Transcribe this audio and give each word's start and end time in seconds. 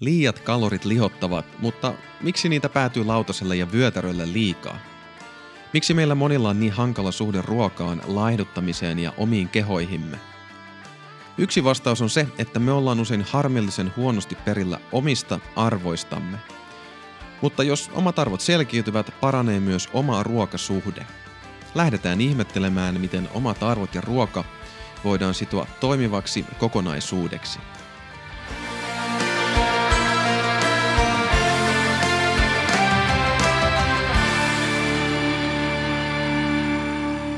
Liiat 0.00 0.38
kalorit 0.38 0.84
lihottavat, 0.84 1.46
mutta 1.58 1.94
miksi 2.20 2.48
niitä 2.48 2.68
päätyy 2.68 3.04
lautaselle 3.04 3.56
ja 3.56 3.72
vyötärölle 3.72 4.32
liikaa? 4.32 4.78
Miksi 5.72 5.94
meillä 5.94 6.14
monilla 6.14 6.48
on 6.48 6.60
niin 6.60 6.72
hankala 6.72 7.12
suhde 7.12 7.42
ruokaan, 7.42 8.02
laihduttamiseen 8.06 8.98
ja 8.98 9.12
omiin 9.16 9.48
kehoihimme? 9.48 10.18
Yksi 11.38 11.64
vastaus 11.64 12.02
on 12.02 12.10
se, 12.10 12.26
että 12.38 12.58
me 12.58 12.72
ollaan 12.72 13.00
usein 13.00 13.26
harmillisen 13.30 13.92
huonosti 13.96 14.34
perillä 14.34 14.80
omista 14.92 15.40
arvoistamme. 15.56 16.38
Mutta 17.40 17.62
jos 17.62 17.90
omat 17.94 18.18
arvot 18.18 18.40
selkiytyvät, 18.40 19.14
paranee 19.20 19.60
myös 19.60 19.88
oma 19.92 20.22
ruokasuhde. 20.22 21.06
Lähdetään 21.74 22.20
ihmettelemään, 22.20 23.00
miten 23.00 23.28
omat 23.34 23.62
arvot 23.62 23.94
ja 23.94 24.00
ruoka 24.00 24.44
voidaan 25.04 25.34
sitoa 25.34 25.66
toimivaksi 25.80 26.44
kokonaisuudeksi. 26.58 27.58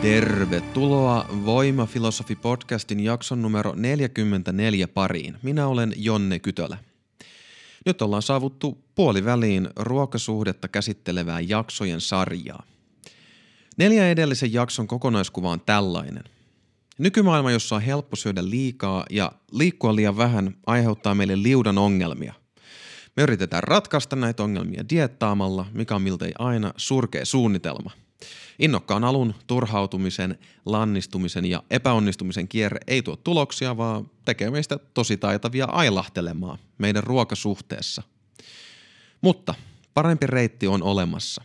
Tervetuloa 0.03 1.27
Voimafilosofi-podcastin 1.31 3.01
jakson 3.01 3.43
numero 3.43 3.75
44 3.77 4.89
pariin. 4.89 5.37
Minä 5.43 5.67
olen 5.67 5.93
Jonne 5.97 6.39
Kytölä. 6.39 6.79
Nyt 7.87 8.03
ollaan 8.03 8.23
saavuttu 8.23 8.79
puoliväliin 8.95 9.69
ruokasuhdetta 9.77 10.69
käsittelevää 10.69 11.41
jaksojen 11.41 12.01
sarjaa. 12.01 12.63
Neljä 13.77 14.11
edellisen 14.11 14.53
jakson 14.53 14.87
kokonaiskuva 14.87 15.51
on 15.51 15.61
tällainen. 15.61 16.25
Nykymaailma, 16.99 17.51
jossa 17.51 17.77
on 17.77 17.83
helppo 17.83 18.17
syödä 18.17 18.51
liikaa 18.51 19.05
ja 19.11 19.33
liikkua 19.53 19.97
liian 19.97 20.17
vähän, 20.17 20.57
aiheuttaa 20.67 21.15
meille 21.15 21.43
liudan 21.43 21.79
ongelmia. 21.79 22.35
Me 23.17 23.23
yritetään 23.23 23.63
ratkaista 23.63 24.17
näitä 24.17 24.43
ongelmia 24.43 24.85
diettaamalla, 24.91 25.67
mikä 25.73 25.95
on 25.95 26.03
miltei 26.03 26.33
aina 26.39 26.73
surkea 26.77 27.25
suunnitelma– 27.25 27.91
Innokkaan 28.59 29.05
alun, 29.05 29.35
turhautumisen, 29.47 30.39
lannistumisen 30.67 31.45
ja 31.45 31.63
epäonnistumisen 31.71 32.49
kierre 32.49 32.81
ei 32.87 33.03
tuo 33.03 33.17
tuloksia, 33.17 33.77
vaan 33.77 34.11
tekee 34.25 34.51
meistä 34.51 34.79
tosi 34.95 35.17
taitavia 35.17 35.65
ailahtelemaan 35.65 36.59
meidän 36.79 37.03
ruokasuhteessa. 37.03 38.03
Mutta 39.21 39.55
parempi 39.95 40.27
reitti 40.27 40.67
on 40.67 40.83
olemassa. 40.83 41.43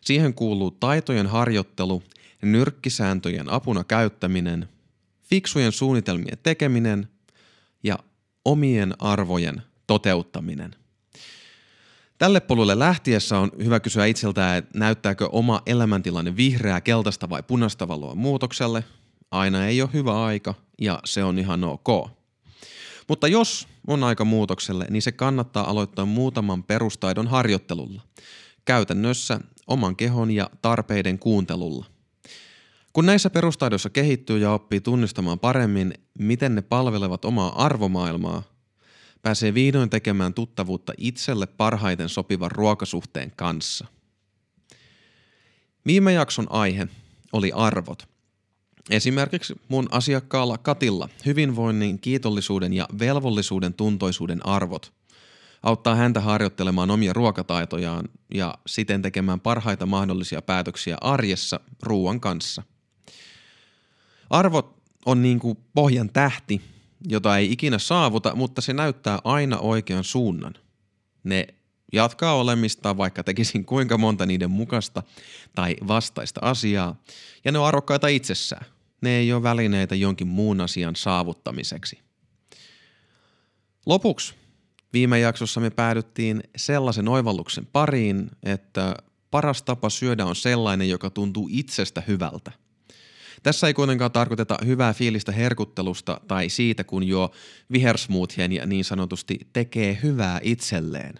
Siihen 0.00 0.34
kuuluu 0.34 0.70
taitojen 0.70 1.26
harjoittelu, 1.26 2.02
nyrkkisääntöjen 2.42 3.52
apuna 3.52 3.84
käyttäminen, 3.84 4.68
fiksujen 5.22 5.72
suunnitelmien 5.72 6.38
tekeminen 6.42 7.08
ja 7.82 7.98
omien 8.44 8.94
arvojen 8.98 9.62
toteuttaminen– 9.86 10.76
Tälle 12.18 12.40
polulle 12.40 12.78
lähtiessä 12.78 13.38
on 13.38 13.50
hyvä 13.64 13.80
kysyä 13.80 14.06
itseltään, 14.06 14.58
että 14.58 14.78
näyttääkö 14.78 15.28
oma 15.32 15.62
elämäntilanne 15.66 16.36
vihreää, 16.36 16.80
keltaista 16.80 17.30
vai 17.30 17.42
punaista 17.42 17.88
valoa 17.88 18.14
muutokselle. 18.14 18.84
Aina 19.30 19.66
ei 19.66 19.82
ole 19.82 19.90
hyvä 19.92 20.24
aika 20.24 20.54
ja 20.80 21.00
se 21.04 21.24
on 21.24 21.38
ihan 21.38 21.64
ok. 21.64 22.10
Mutta 23.08 23.28
jos 23.28 23.68
on 23.86 24.04
aika 24.04 24.24
muutokselle, 24.24 24.86
niin 24.90 25.02
se 25.02 25.12
kannattaa 25.12 25.70
aloittaa 25.70 26.04
muutaman 26.04 26.62
perustaidon 26.62 27.26
harjoittelulla. 27.26 28.02
Käytännössä 28.64 29.40
oman 29.66 29.96
kehon 29.96 30.30
ja 30.30 30.50
tarpeiden 30.62 31.18
kuuntelulla. 31.18 31.86
Kun 32.92 33.06
näissä 33.06 33.30
perustaidoissa 33.30 33.90
kehittyy 33.90 34.38
ja 34.38 34.52
oppii 34.52 34.80
tunnistamaan 34.80 35.38
paremmin, 35.38 35.94
miten 36.18 36.54
ne 36.54 36.62
palvelevat 36.62 37.24
omaa 37.24 37.64
arvomaailmaa, 37.64 38.42
pääsee 39.26 39.54
vihdoin 39.54 39.90
tekemään 39.90 40.34
tuttavuutta 40.34 40.92
itselle 40.98 41.46
parhaiten 41.46 42.08
sopivan 42.08 42.50
ruokasuhteen 42.50 43.32
kanssa. 43.36 43.86
Viime 45.86 46.12
jakson 46.12 46.46
aihe 46.50 46.88
oli 47.32 47.52
arvot. 47.54 48.08
Esimerkiksi 48.90 49.54
mun 49.68 49.88
asiakkaalla 49.90 50.58
Katilla 50.58 51.08
hyvinvoinnin, 51.26 51.98
kiitollisuuden 51.98 52.72
ja 52.72 52.88
velvollisuuden 52.98 53.74
tuntoisuuden 53.74 54.46
arvot 54.46 54.92
auttaa 55.62 55.94
häntä 55.94 56.20
harjoittelemaan 56.20 56.90
omia 56.90 57.12
ruokataitojaan 57.12 58.08
ja 58.34 58.54
siten 58.66 59.02
tekemään 59.02 59.40
parhaita 59.40 59.86
mahdollisia 59.86 60.42
päätöksiä 60.42 60.96
arjessa 61.00 61.60
ruoan 61.82 62.20
kanssa. 62.20 62.62
Arvot 64.30 64.76
on 65.06 65.22
niin 65.22 65.38
kuin 65.38 65.58
pohjan 65.74 66.10
tähti, 66.10 66.75
jota 67.04 67.38
ei 67.38 67.52
ikinä 67.52 67.78
saavuta, 67.78 68.34
mutta 68.34 68.60
se 68.60 68.72
näyttää 68.72 69.18
aina 69.24 69.58
oikean 69.58 70.04
suunnan. 70.04 70.54
Ne 71.24 71.46
jatkaa 71.92 72.34
olemistaan, 72.34 72.96
vaikka 72.96 73.24
tekisin 73.24 73.64
kuinka 73.64 73.98
monta 73.98 74.26
niiden 74.26 74.50
mukasta 74.50 75.02
tai 75.54 75.76
vastaista 75.88 76.40
asiaa, 76.42 77.02
ja 77.44 77.52
ne 77.52 77.58
on 77.58 77.66
arvokkaita 77.66 78.08
itsessään. 78.08 78.66
Ne 79.00 79.16
ei 79.16 79.32
ole 79.32 79.42
välineitä 79.42 79.94
jonkin 79.94 80.26
muun 80.26 80.60
asian 80.60 80.96
saavuttamiseksi. 80.96 81.98
Lopuksi 83.86 84.34
viime 84.92 85.18
jaksossa 85.18 85.60
me 85.60 85.70
päädyttiin 85.70 86.42
sellaisen 86.56 87.08
oivalluksen 87.08 87.66
pariin, 87.66 88.30
että 88.42 88.96
paras 89.30 89.62
tapa 89.62 89.90
syödä 89.90 90.24
on 90.26 90.36
sellainen, 90.36 90.88
joka 90.88 91.10
tuntuu 91.10 91.48
itsestä 91.50 92.02
hyvältä– 92.06 92.52
tässä 93.42 93.66
ei 93.66 93.74
kuitenkaan 93.74 94.12
tarkoiteta 94.12 94.58
hyvää 94.66 94.94
fiilistä 94.94 95.32
herkuttelusta 95.32 96.20
tai 96.28 96.48
siitä, 96.48 96.84
kun 96.84 97.04
jo 97.04 97.30
vihersmoothien 97.72 98.52
ja 98.52 98.66
niin 98.66 98.84
sanotusti 98.84 99.38
tekee 99.52 99.98
hyvää 100.02 100.40
itselleen 100.42 101.14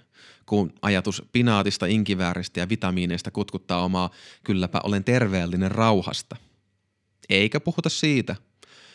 kun 0.47 0.72
ajatus 0.82 1.22
pinaatista, 1.32 1.87
inkivääristä 1.87 2.60
ja 2.60 2.69
vitamiineista 2.69 3.31
kutkuttaa 3.31 3.84
omaa 3.84 4.10
kylläpä 4.44 4.81
olen 4.84 5.04
terveellinen 5.04 5.71
rauhasta. 5.71 6.37
Eikä 7.28 7.60
puhuta 7.60 7.88
siitä, 7.88 8.37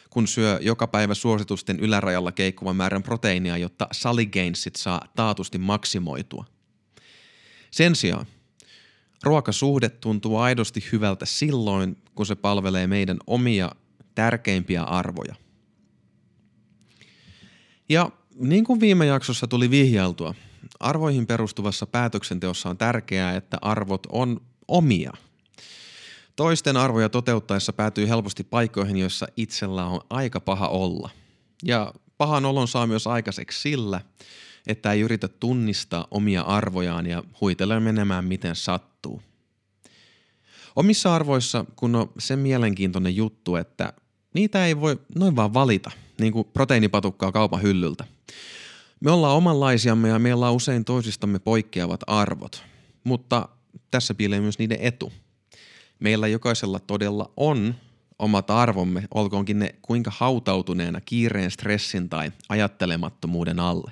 kun 0.10 0.28
syö 0.28 0.60
joka 0.62 0.88
päivä 0.88 1.14
suositusten 1.14 1.80
ylärajalla 1.80 2.32
keikkuvan 2.32 2.76
määrän 2.76 3.04
proteiinia, 3.04 3.58
jotta 3.58 3.88
saligainsit 3.92 4.76
saa 4.76 5.02
taatusti 5.16 5.58
maksimoitua. 5.58 6.46
Sen 7.72 7.96
sijaan 7.96 8.26
ruokasuhde 9.24 9.90
tuntuu 9.90 10.38
aidosti 10.38 10.84
hyvältä 10.92 11.26
silloin, 11.26 11.98
kun 12.16 12.26
se 12.26 12.36
palvelee 12.36 12.88
meidän 12.88 13.18
omia 13.28 13.72
tärkeimpiä 14.16 14.84
arvoja. 14.84 15.36
Ja 17.90 18.10
niin 18.36 18.64
kuin 18.64 18.80
viime 18.80 19.06
jaksossa 19.06 19.48
tuli 19.48 19.70
vihjailtua, 19.70 20.36
arvoihin 20.80 21.28
perustuvassa 21.28 21.86
päätöksenteossa 21.86 22.70
on 22.70 22.78
tärkeää, 22.78 23.36
että 23.36 23.58
arvot 23.62 24.08
on 24.12 24.42
omia. 24.68 25.12
Toisten 26.36 26.78
arvoja 26.78 27.10
toteuttaessa 27.10 27.74
päätyy 27.74 28.10
helposti 28.10 28.44
paikkoihin, 28.44 28.98
joissa 28.98 29.28
itsellä 29.38 29.86
on 29.86 30.02
aika 30.10 30.40
paha 30.40 30.68
olla. 30.68 31.10
Ja 31.64 31.94
pahan 32.18 32.46
olon 32.46 32.68
saa 32.68 32.88
myös 32.88 33.08
aikaiseksi 33.08 33.62
sillä, 33.62 34.02
että 34.68 34.92
ei 34.92 35.02
yritä 35.02 35.28
tunnistaa 35.28 36.08
omia 36.12 36.42
arvojaan 36.42 37.06
ja 37.06 37.24
huitelee 37.42 37.80
menemään 37.80 38.26
miten 38.26 38.56
sattuu. 38.56 39.22
Omissa 40.76 41.16
arvoissa 41.16 41.66
kun 41.76 41.96
on 41.96 42.12
se 42.20 42.36
mielenkiintoinen 42.36 43.16
juttu, 43.16 43.56
että 43.56 43.94
niitä 44.34 44.66
ei 44.66 44.80
voi 44.80 45.00
noin 45.16 45.36
vaan 45.36 45.54
valita, 45.54 45.92
niin 46.20 46.34
kuin 46.34 46.48
proteiinipatukkaa 46.54 47.32
kaupan 47.32 47.62
hyllyltä. 47.62 48.04
Me 49.00 49.12
ollaan 49.12 49.38
omanlaisiamme 49.38 50.10
ja 50.10 50.20
meillä 50.20 50.50
on 50.50 50.56
usein 50.56 50.86
toisistamme 50.86 51.40
poikkeavat 51.40 52.02
arvot, 52.08 52.64
mutta 53.04 53.50
tässä 53.92 54.14
piilee 54.14 54.40
myös 54.42 54.60
niiden 54.60 54.78
etu. 54.82 55.14
Meillä 56.00 56.28
jokaisella 56.28 56.80
todella 56.80 57.32
on 57.38 57.76
omat 58.20 58.50
arvomme, 58.50 59.04
olkoonkin 59.14 59.60
ne 59.60 59.76
kuinka 59.82 60.12
hautautuneena 60.16 61.02
kiireen, 61.02 61.52
stressin 61.52 62.10
tai 62.10 62.32
ajattelemattomuuden 62.50 63.60
alle. 63.60 63.92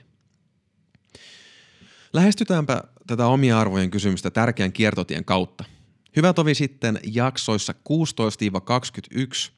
Lähestytäänpä 2.13 2.83
tätä 3.07 3.27
omia 3.27 3.59
arvojen 3.59 3.91
kysymystä 3.91 4.31
tärkeän 4.31 4.71
kiertotien 4.71 5.25
kautta– 5.25 5.63
Hyvä 6.15 6.33
tovi 6.33 6.55
sitten 6.55 6.99
jaksoissa 7.03 7.73
16-21 7.73 9.51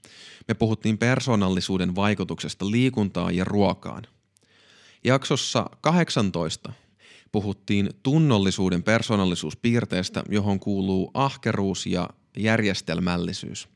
me 0.47 0.53
puhuttiin 0.53 0.97
persoonallisuuden 0.97 1.95
vaikutuksesta 1.95 2.71
liikuntaan 2.71 3.35
ja 3.35 3.43
ruokaan. 3.43 4.03
Jaksossa 5.03 5.69
18 5.81 6.73
puhuttiin 7.31 7.89
tunnollisuuden 8.03 8.83
persoonallisuuspiirteestä, 8.83 10.23
johon 10.29 10.59
kuuluu 10.59 11.11
ahkeruus 11.13 11.85
ja 11.85 12.09
järjestelmällisyys. 12.37 13.67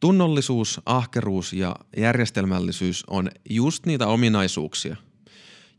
Tunnollisuus, 0.00 0.80
ahkeruus 0.86 1.52
ja 1.52 1.76
järjestelmällisyys 1.96 3.04
on 3.06 3.30
just 3.50 3.86
niitä 3.86 4.06
ominaisuuksia, 4.06 4.96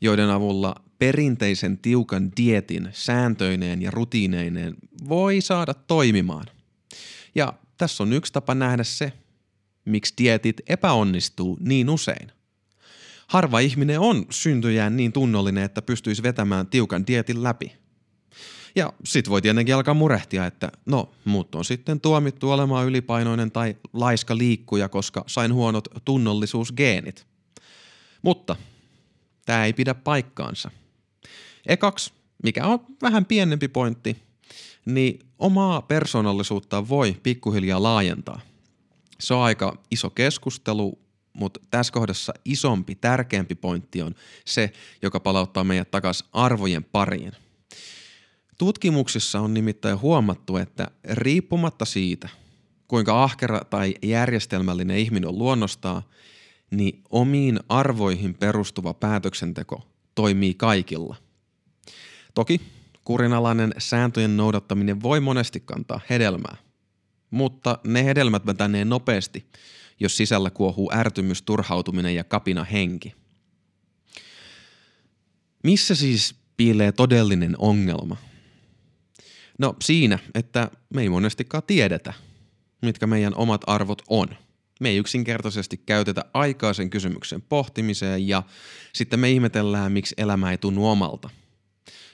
joiden 0.03 0.29
avulla 0.29 0.75
perinteisen 0.99 1.77
tiukan 1.77 2.31
dietin 2.37 2.89
sääntöineen 2.91 3.81
ja 3.81 3.91
rutiineineen 3.91 4.75
voi 5.09 5.41
saada 5.41 5.73
toimimaan. 5.73 6.45
Ja 7.35 7.53
tässä 7.77 8.03
on 8.03 8.13
yksi 8.13 8.33
tapa 8.33 8.55
nähdä 8.55 8.83
se, 8.83 9.13
miksi 9.85 10.13
dietit 10.17 10.61
epäonnistuu 10.67 11.57
niin 11.59 11.89
usein. 11.89 12.31
Harva 13.27 13.59
ihminen 13.59 13.99
on 13.99 14.25
syntyjään 14.29 14.97
niin 14.97 15.11
tunnollinen, 15.11 15.63
että 15.63 15.81
pystyisi 15.81 16.23
vetämään 16.23 16.67
tiukan 16.67 17.07
dietin 17.07 17.43
läpi. 17.43 17.73
Ja 18.75 18.93
sit 19.05 19.29
voi 19.29 19.41
tietenkin 19.41 19.75
alkaa 19.75 19.93
murehtia, 19.93 20.45
että 20.45 20.71
no, 20.85 21.13
muut 21.25 21.55
on 21.55 21.65
sitten 21.65 22.01
tuomittu 22.01 22.51
olemaan 22.51 22.87
ylipainoinen 22.87 23.51
tai 23.51 23.75
laiska 23.93 24.37
liikkuja, 24.37 24.89
koska 24.89 25.23
sain 25.27 25.53
huonot 25.53 25.87
tunnollisuusgeenit. 26.05 27.25
Mutta 28.21 28.55
tämä 29.45 29.65
ei 29.65 29.73
pidä 29.73 29.93
paikkaansa. 29.93 30.71
Ekaksi, 31.67 32.13
mikä 32.43 32.67
on 32.67 32.79
vähän 33.01 33.25
pienempi 33.25 33.67
pointti, 33.67 34.17
niin 34.85 35.19
omaa 35.39 35.81
persoonallisuutta 35.81 36.89
voi 36.89 37.19
pikkuhiljaa 37.23 37.83
laajentaa. 37.83 38.41
Se 39.19 39.33
on 39.33 39.43
aika 39.43 39.77
iso 39.91 40.09
keskustelu, 40.09 40.99
mutta 41.33 41.59
tässä 41.71 41.93
kohdassa 41.93 42.33
isompi, 42.45 42.95
tärkeämpi 42.95 43.55
pointti 43.55 44.01
on 44.01 44.15
se, 44.45 44.73
joka 45.01 45.19
palauttaa 45.19 45.63
meidät 45.63 45.91
takaisin 45.91 46.27
arvojen 46.33 46.83
pariin. 46.83 47.31
Tutkimuksissa 48.57 49.39
on 49.39 49.53
nimittäin 49.53 50.01
huomattu, 50.01 50.57
että 50.57 50.91
riippumatta 51.03 51.85
siitä, 51.85 52.29
kuinka 52.87 53.23
ahkera 53.23 53.59
tai 53.59 53.95
järjestelmällinen 54.03 54.97
ihminen 54.97 55.29
on 55.29 55.37
luonnostaan, 55.37 56.01
niin 56.77 57.03
omiin 57.09 57.59
arvoihin 57.69 58.33
perustuva 58.33 58.93
päätöksenteko 58.93 59.87
toimii 60.15 60.53
kaikilla. 60.53 61.15
Toki 62.33 62.61
kurinalainen 63.03 63.73
sääntöjen 63.77 64.37
noudattaminen 64.37 65.01
voi 65.01 65.19
monesti 65.19 65.59
kantaa 65.59 65.99
hedelmää, 66.09 66.57
mutta 67.31 67.79
ne 67.87 68.05
hedelmät 68.05 68.45
vetänee 68.45 68.85
nopeasti, 68.85 69.45
jos 69.99 70.17
sisällä 70.17 70.49
kuohuu 70.49 70.91
ärtymys, 70.93 71.41
turhautuminen 71.41 72.15
ja 72.15 72.23
kapina 72.23 72.63
henki. 72.63 73.13
Missä 75.63 75.95
siis 75.95 76.35
piilee 76.57 76.91
todellinen 76.91 77.55
ongelma? 77.57 78.17
No 79.59 79.75
siinä, 79.83 80.19
että 80.35 80.71
me 80.93 81.01
ei 81.01 81.09
monestikaan 81.09 81.63
tiedetä, 81.67 82.13
mitkä 82.81 83.07
meidän 83.07 83.35
omat 83.35 83.61
arvot 83.67 84.01
on. 84.09 84.27
Me 84.83 84.89
ei 84.89 84.97
yksinkertaisesti 84.97 85.77
käytetä 85.77 86.25
aikaa 86.33 86.73
sen 86.73 86.89
kysymyksen 86.89 87.41
pohtimiseen 87.41 88.27
ja 88.27 88.43
sitten 88.93 89.19
me 89.19 89.31
ihmetellään, 89.31 89.91
miksi 89.91 90.15
elämä 90.17 90.51
ei 90.51 90.57
tunnu 90.57 90.87
omalta. 90.87 91.29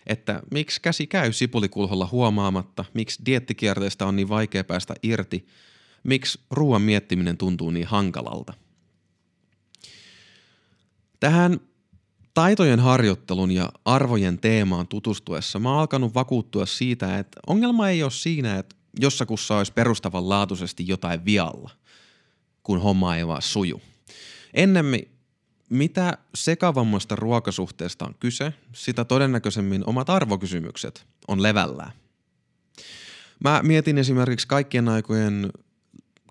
Että 0.07 0.41
miksi 0.51 0.81
käsi 0.81 1.07
käy 1.07 1.33
sipulikulholla 1.33 2.09
huomaamatta, 2.11 2.85
miksi 2.93 3.21
diettikierteestä 3.25 4.05
on 4.05 4.15
niin 4.15 4.29
vaikea 4.29 4.63
päästä 4.63 4.93
irti, 5.03 5.47
miksi 6.03 6.39
ruoan 6.51 6.81
miettiminen 6.81 7.37
tuntuu 7.37 7.71
niin 7.71 7.87
hankalalta. 7.87 8.53
Tähän 11.19 11.59
taitojen 12.33 12.79
harjoittelun 12.79 13.51
ja 13.51 13.69
arvojen 13.85 14.39
teemaan 14.39 14.87
tutustuessa 14.87 15.59
mä 15.59 15.69
oon 15.69 15.79
alkanut 15.79 16.13
vakuuttua 16.13 16.65
siitä, 16.65 17.19
että 17.19 17.39
ongelma 17.47 17.89
ei 17.89 18.03
ole 18.03 18.11
siinä, 18.11 18.57
että 18.57 18.75
jossakussa 18.99 19.57
olisi 19.57 19.73
perustavanlaatuisesti 19.73 20.87
jotain 20.87 21.25
vialla, 21.25 21.78
kun 22.63 22.81
homma 22.81 23.15
ei 23.15 23.27
vaan 23.27 23.41
suju. 23.41 23.81
Ennemmin 24.53 25.11
mitä 25.69 26.17
sekavammasta 26.35 27.15
ruokasuhteesta 27.15 28.05
on 28.05 28.15
kyse, 28.19 28.53
sitä 28.73 29.05
todennäköisemmin 29.05 29.83
omat 29.85 30.09
arvokysymykset 30.09 31.05
on 31.27 31.43
levällään. 31.43 31.91
Mä 33.43 33.61
mietin 33.63 33.97
esimerkiksi 33.97 34.47
kaikkien 34.47 34.89
aikojen 34.89 35.51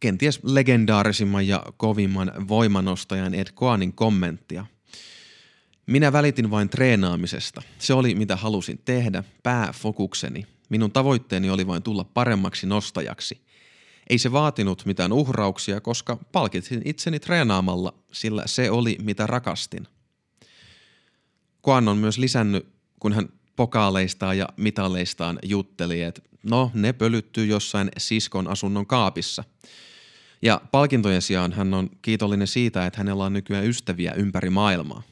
kenties 0.01 0.41
legendaarisimman 0.43 1.47
ja 1.47 1.63
kovimman 1.77 2.49
voimanostajan 2.49 3.35
Ed 3.35 3.47
Koanin 3.55 3.93
kommenttia– 3.93 4.67
minä 5.89 6.13
välitin 6.13 6.51
vain 6.51 6.69
treenaamisesta. 6.69 7.63
Se 7.79 7.95
oli 7.95 8.15
mitä 8.15 8.37
halusin 8.37 8.81
tehdä, 8.85 9.25
pääfokukseni. 9.43 10.47
Minun 10.69 10.93
tavoitteeni 10.93 11.51
oli 11.51 11.67
vain 11.67 11.83
tulla 11.83 12.05
paremmaksi 12.05 12.67
nostajaksi. 12.67 13.41
Ei 14.11 14.19
se 14.19 14.33
vaatinut 14.33 14.87
mitään 14.87 15.13
uhrauksia, 15.13 15.81
koska 15.81 16.19
palkitsin 16.33 16.83
itseni 16.85 17.21
treenaamalla, 17.21 17.95
sillä 18.13 18.43
se 18.47 18.71
oli 18.71 18.97
mitä 19.03 19.27
rakastin. 19.27 19.87
Koan 21.63 21.89
on 21.89 21.97
myös 21.97 22.19
lisännyt, 22.19 22.69
kun 23.01 23.13
hän 23.13 23.29
pokaaleistaan 23.57 24.39
ja 24.39 24.49
mitaleistaan 24.57 25.39
jutteli, 25.43 26.03
että 26.03 26.23
no 26.43 26.71
ne 26.75 26.93
pölyttyy 26.93 27.47
jossain 27.47 27.89
siskon 27.99 28.49
asunnon 28.49 28.87
kaapissa. 28.87 29.45
Ja 30.43 30.61
palkintojen 30.71 31.23
sijaan 31.23 31.53
hän 31.53 31.75
on 31.75 31.91
kiitollinen 32.03 32.47
siitä, 32.47 32.87
että 32.87 32.99
hänellä 32.99 33.25
on 33.25 33.33
nykyään 33.33 33.67
ystäviä 33.67 34.13
ympäri 34.13 34.51
maailmaa 34.51 35.03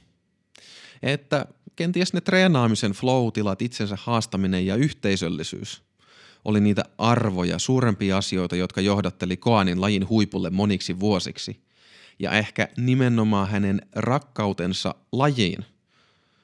että 1.02 1.46
kenties 1.76 2.12
ne 2.12 2.20
treenaamisen 2.20 2.92
flow-tilat, 2.92 3.62
itsensä 3.62 3.98
haastaminen 4.00 4.66
ja 4.66 4.76
yhteisöllisyys 4.76 5.82
oli 6.46 6.60
niitä 6.60 6.84
arvoja, 6.98 7.58
suurempia 7.58 8.16
asioita, 8.16 8.56
jotka 8.56 8.80
johdatteli 8.80 9.36
Koanin 9.36 9.80
lajin 9.80 10.08
huipulle 10.08 10.50
moniksi 10.50 11.00
vuosiksi. 11.00 11.60
Ja 12.18 12.32
ehkä 12.32 12.68
nimenomaan 12.76 13.48
hänen 13.48 13.82
rakkautensa 13.96 14.94
lajiin 15.12 15.64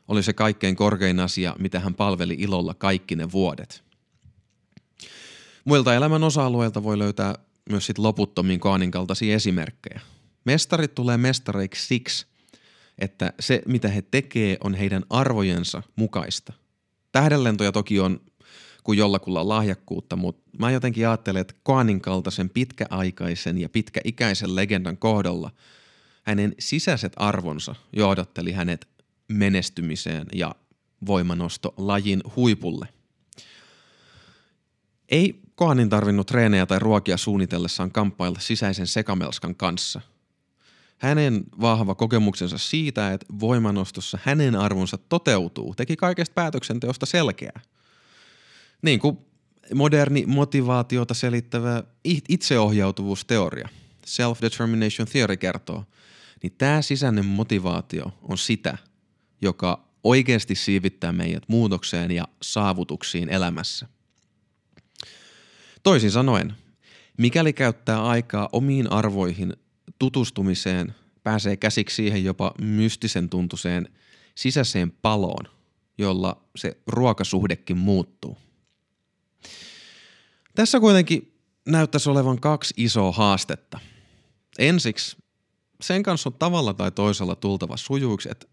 oli 0.09 0.23
se 0.23 0.33
kaikkein 0.33 0.77
korkein 0.77 1.21
asia, 1.21 1.57
mitä 1.59 1.81
hän 1.81 1.95
palveli 1.95 2.35
ilolla 2.39 2.75
kaikki 2.75 3.17
ne 3.17 3.33
vuodet. 3.33 3.85
Muilta 5.65 5.95
elämän 5.95 6.25
osa-alueilta 6.25 6.83
voi 6.83 6.99
löytää 6.99 7.35
myös 7.71 7.87
sit 7.87 7.99
loputtomiin 7.99 8.61
Koanin 8.61 8.91
kaltaisia 8.91 9.35
esimerkkejä. 9.35 10.01
Mestarit 10.45 10.95
tulee 10.95 11.17
mestareiksi 11.17 11.87
siksi, 11.87 12.27
että 12.99 13.33
se, 13.41 13.63
mitä 13.67 13.89
he 13.89 14.03
tekee, 14.03 14.57
on 14.65 14.75
heidän 14.75 15.03
arvojensa 15.11 15.83
mukaista. 15.97 16.53
Tähdenlentoja 17.13 17.73
toki 17.73 18.01
on 18.01 18.21
kuin 18.85 18.99
jollakulla 18.99 19.49
lahjakkuutta, 19.49 20.17
mutta 20.17 20.51
mä 20.59 20.71
jotenkin 20.71 21.09
ajattelen, 21.09 21.41
että 21.41 21.55
Koanin 21.63 22.01
kaltaisen 22.01 22.51
pitkäaikaisen 22.51 23.59
ja 23.59 23.69
pitkäikäisen 23.69 24.57
legendan 24.57 24.97
kohdalla 24.97 25.51
hänen 26.23 26.55
sisäiset 26.59 27.13
arvonsa 27.17 27.75
johdatteli 27.93 28.53
hänet 28.53 28.89
menestymiseen 29.29 30.27
ja 30.35 30.55
voimanosto 31.07 31.75
lajin 31.77 32.23
huipulle. 32.37 32.89
Ei 35.09 35.41
Koanin 35.55 35.89
tarvinnut 35.89 36.27
treenejä 36.27 36.67
tai 36.67 36.79
ruokia 36.79 37.17
suunnitellessaan 37.17 37.93
kamppailla 37.93 38.39
sisäisen 38.41 38.87
sekamelskan 38.87 39.55
kanssa– 39.55 40.01
hänen 41.03 41.45
vahva 41.61 41.95
kokemuksensa 41.95 42.59
siitä, 42.59 43.13
että 43.13 43.27
voimanostossa 43.41 44.19
hänen 44.23 44.57
arvonsa 44.57 44.99
toteutuu, 45.09 45.75
teki 45.75 45.97
kaikesta 45.97 46.35
päätöksenteosta 46.35 47.07
selkeää. 47.07 47.61
Niin 48.83 49.01
kuin 49.01 49.19
moderni 49.75 50.25
motivaatiota 50.27 51.15
selittävä 51.15 51.83
itseohjautuvuusteoria, 52.29 53.69
self-determination 54.07 55.07
theory 55.13 55.37
kertoo, 55.37 55.85
niin 56.43 56.53
tämä 56.59 56.83
sisäinen 56.83 57.27
motivaatio 57.27 58.13
on 58.23 58.39
sitä, 58.39 58.79
joka 59.43 59.89
oikeasti 60.05 60.55
siivittää 60.55 61.13
meidät 61.13 61.43
muutokseen 61.49 62.11
ja 62.11 62.29
saavutuksiin 62.43 63.29
elämässä. 63.29 63.87
Toisin 65.83 66.11
sanoen, 66.11 66.55
mikäli 67.19 67.53
käyttää 67.53 68.05
aikaa 68.05 68.49
omiin 68.53 68.93
arvoihin 68.93 69.57
tutustumiseen 69.99 70.95
pääsee 71.23 71.57
käsiksi 71.57 71.97
siihen 71.97 72.25
jopa 72.25 72.55
mystisen 72.61 73.29
tuntuseen 73.29 73.89
sisäiseen 74.35 74.91
paloon, 74.91 75.49
jolla 75.99 76.45
se 76.57 76.77
ruokasuhdekin 76.87 77.77
muuttuu. 77.77 78.39
Tässä 80.55 80.81
kuitenkin 80.81 81.35
näyttäisi 81.67 82.11
olevan 82.11 82.41
kaksi 82.41 82.75
isoa 82.77 83.13
haastetta. 83.13 83.79
Ensiksi 84.59 85.17
sen 85.81 86.03
kanssa 86.03 86.29
on 86.29 86.35
tavalla 86.39 86.75
tai 86.75 86.91
toisella 86.91 87.37
tultava 87.37 87.77
sujuiksi, 87.77 88.29
että 88.31 88.47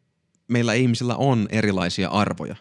meillä 0.48 0.74
ihmisillä 0.74 1.15
on 1.15 1.48
erilaisia 1.51 2.10
arvoja. 2.10 2.55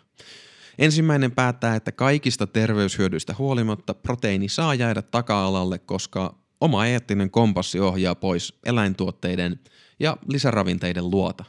Ensimmäinen 0.78 1.32
päättää, 1.32 1.76
että 1.76 1.92
kaikista 1.92 2.46
terveyshyödyistä 2.46 3.34
huolimatta 3.38 3.94
proteiini 3.94 4.48
saa 4.48 4.74
jäädä 4.74 5.02
taka-alalle, 5.02 5.78
koska 5.78 6.38
Oma 6.60 6.86
eettinen 6.86 7.30
kompassi 7.30 7.80
ohjaa 7.80 8.14
pois 8.14 8.58
eläintuotteiden 8.64 9.60
ja 10.00 10.16
lisäravinteiden 10.28 11.10
luota. 11.10 11.44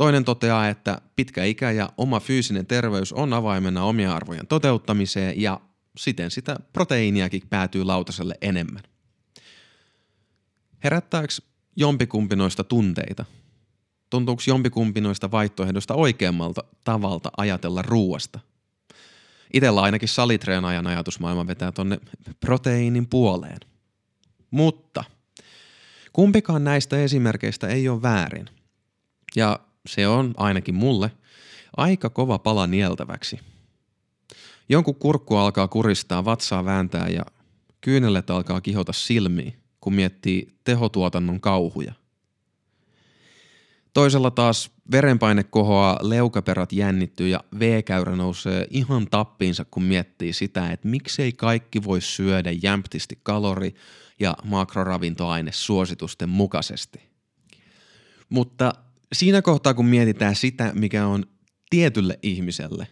Toinen 0.00 0.24
toteaa, 0.24 0.68
että 0.68 1.00
pitkä 1.16 1.44
ikä 1.44 1.70
ja 1.70 1.92
oma 1.96 2.20
fyysinen 2.20 2.66
terveys 2.66 3.12
on 3.12 3.32
avaimena 3.32 3.84
omia 3.84 4.14
arvojen 4.14 4.46
toteuttamiseen 4.46 5.40
ja 5.40 5.60
siten 5.98 6.30
sitä 6.30 6.56
proteiiniakin 6.72 7.42
päätyy 7.50 7.84
lautaselle 7.84 8.34
enemmän. 8.40 8.82
Herättääkö 10.84 11.34
jompikumpi 11.76 12.36
noista 12.36 12.64
tunteita? 12.64 13.24
Tuntuuko 14.10 14.42
jompikumpi 14.46 15.00
noista 15.00 15.30
vaihtoehdosta 15.30 15.94
oikeammalta 15.94 16.64
tavalta 16.84 17.30
ajatella 17.36 17.82
ruuasta? 17.82 18.40
Itellä 19.52 19.82
ainakin 19.82 20.08
salitreenaajan 20.08 20.86
ajatusmaailma 20.86 21.46
vetää 21.46 21.72
tonne 21.72 22.00
proteiinin 22.40 23.06
puoleen. 23.06 23.60
Mutta 24.50 25.04
kumpikaan 26.12 26.64
näistä 26.64 27.02
esimerkkeistä 27.02 27.68
ei 27.68 27.88
ole 27.88 28.02
väärin. 28.02 28.46
Ja 29.36 29.60
se 29.86 30.08
on 30.08 30.34
ainakin 30.36 30.74
mulle 30.74 31.10
aika 31.76 32.10
kova 32.10 32.38
pala 32.38 32.66
nieltäväksi. 32.66 33.40
Jonkun 34.68 34.94
kurkku 34.94 35.36
alkaa 35.36 35.68
kuristaa, 35.68 36.24
vatsaa 36.24 36.64
vääntää 36.64 37.08
ja 37.08 37.22
kyynelet 37.80 38.30
alkaa 38.30 38.60
kihota 38.60 38.92
silmiin, 38.92 39.54
kun 39.80 39.94
miettii 39.94 40.58
tehotuotannon 40.64 41.40
kauhuja. 41.40 41.92
Toisella 43.94 44.30
taas 44.30 44.70
verenpaine 44.90 45.44
kohoaa, 45.44 45.98
leukaperät 46.02 46.72
jännittyy 46.72 47.28
ja 47.28 47.44
V-käyrä 47.58 48.16
nousee 48.16 48.66
ihan 48.70 49.06
tappiinsa, 49.10 49.64
kun 49.70 49.82
miettii 49.82 50.32
sitä, 50.32 50.70
että 50.70 50.88
miksei 50.88 51.32
kaikki 51.32 51.84
voi 51.84 52.00
syödä 52.00 52.50
jämptisti 52.62 53.18
kalori- 53.22 53.74
ja 54.20 54.36
makroravintoaine 54.44 55.52
suositusten 55.52 56.28
mukaisesti. 56.28 57.00
Mutta 58.28 58.72
siinä 59.12 59.42
kohtaa, 59.42 59.74
kun 59.74 59.86
mietitään 59.86 60.36
sitä, 60.36 60.72
mikä 60.74 61.06
on 61.06 61.24
tietylle 61.70 62.18
ihmiselle 62.22 62.86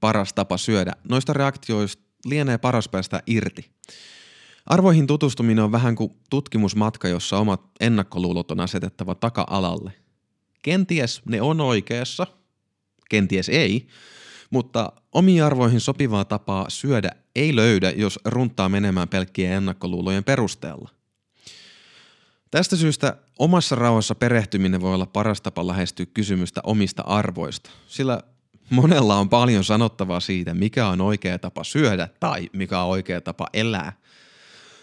paras 0.00 0.32
tapa 0.32 0.56
syödä, 0.56 0.92
noista 1.08 1.32
reaktioista 1.32 2.02
lienee 2.24 2.58
paras 2.58 2.88
päästä 2.88 3.22
irti. 3.26 3.70
Arvoihin 4.66 5.06
tutustuminen 5.06 5.64
on 5.64 5.72
vähän 5.72 5.94
kuin 5.94 6.12
tutkimusmatka, 6.30 7.08
jossa 7.08 7.38
omat 7.38 7.60
ennakkoluulot 7.80 8.50
on 8.50 8.60
asetettava 8.60 9.14
taka-alalle– 9.14 9.92
Kenties 10.66 11.22
ne 11.24 11.42
on 11.42 11.60
oikeassa, 11.60 12.26
kenties 13.10 13.48
ei, 13.48 13.86
mutta 14.50 14.92
omiin 15.12 15.44
arvoihin 15.44 15.80
sopivaa 15.80 16.24
tapaa 16.24 16.70
syödä 16.70 17.10
ei 17.36 17.56
löydä, 17.56 17.90
jos 17.90 18.18
runtaa 18.24 18.68
menemään 18.68 19.08
pelkkien 19.08 19.52
ennakkoluulojen 19.52 20.24
perusteella. 20.24 20.90
Tästä 22.50 22.76
syystä 22.76 23.16
omassa 23.38 23.76
rauhassa 23.76 24.14
perehtyminen 24.14 24.80
voi 24.80 24.94
olla 24.94 25.06
paras 25.06 25.40
tapa 25.40 25.66
lähestyä 25.66 26.06
kysymystä 26.06 26.60
omista 26.64 27.02
arvoista, 27.02 27.70
sillä 27.86 28.20
monella 28.70 29.16
on 29.16 29.28
paljon 29.28 29.64
sanottavaa 29.64 30.20
siitä, 30.20 30.54
mikä 30.54 30.88
on 30.88 31.00
oikea 31.00 31.38
tapa 31.38 31.64
syödä 31.64 32.08
tai 32.20 32.48
mikä 32.52 32.80
on 32.80 32.88
oikea 32.88 33.20
tapa 33.20 33.46
elää. 33.52 33.92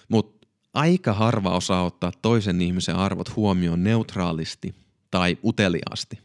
Mutta 0.10 0.48
aika 0.74 1.14
harva 1.14 1.50
osaa 1.56 1.84
ottaa 1.84 2.12
toisen 2.22 2.62
ihmisen 2.62 2.96
arvot 2.96 3.36
huomioon 3.36 3.84
neutraalisti 3.84 4.76
tai 5.12 5.38
uteliaasti. 5.44 6.20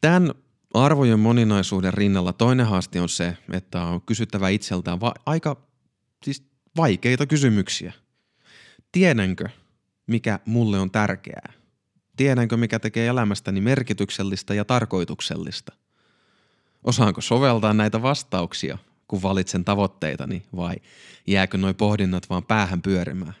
Tämän 0.00 0.34
arvojen 0.74 1.20
moninaisuuden 1.20 1.94
rinnalla 1.94 2.32
toinen 2.32 2.66
haaste 2.66 3.00
on 3.00 3.08
se, 3.08 3.36
että 3.52 3.82
on 3.82 4.02
kysyttävä 4.02 4.48
itseltään 4.48 5.00
va- 5.00 5.14
aika 5.26 5.56
siis 6.24 6.44
vaikeita 6.76 7.26
kysymyksiä. 7.26 7.92
Tiedänkö, 8.92 9.48
mikä 10.10 10.38
mulle 10.44 10.78
on 10.78 10.90
tärkeää? 10.90 11.52
Tiedänkö, 12.16 12.56
mikä 12.56 12.78
tekee 12.78 13.06
elämästäni 13.06 13.60
merkityksellistä 13.60 14.54
ja 14.54 14.64
tarkoituksellista? 14.64 15.72
Osaanko 16.84 17.20
soveltaa 17.20 17.74
näitä 17.74 18.02
vastauksia, 18.02 18.78
kun 19.08 19.22
valitsen 19.22 19.64
tavoitteitani, 19.64 20.42
vai 20.56 20.74
jääkö 21.26 21.58
noi 21.58 21.74
pohdinnat 21.74 22.30
vaan 22.30 22.44
päähän 22.44 22.82
pyörimään? 22.82 23.34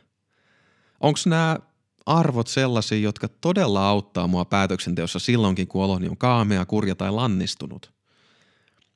Onko 1.00 1.18
nämä 1.26 1.58
arvot 2.06 2.46
sellaisia, 2.46 2.98
jotka 2.98 3.28
todella 3.28 3.88
auttaa 3.88 4.26
mua 4.26 4.44
päätöksenteossa 4.44 5.18
silloinkin, 5.18 5.68
kun 5.68 5.84
oloni 5.84 6.08
on 6.08 6.16
kaamea, 6.16 6.66
kurja 6.66 6.94
tai 6.94 7.10
lannistunut? 7.10 7.92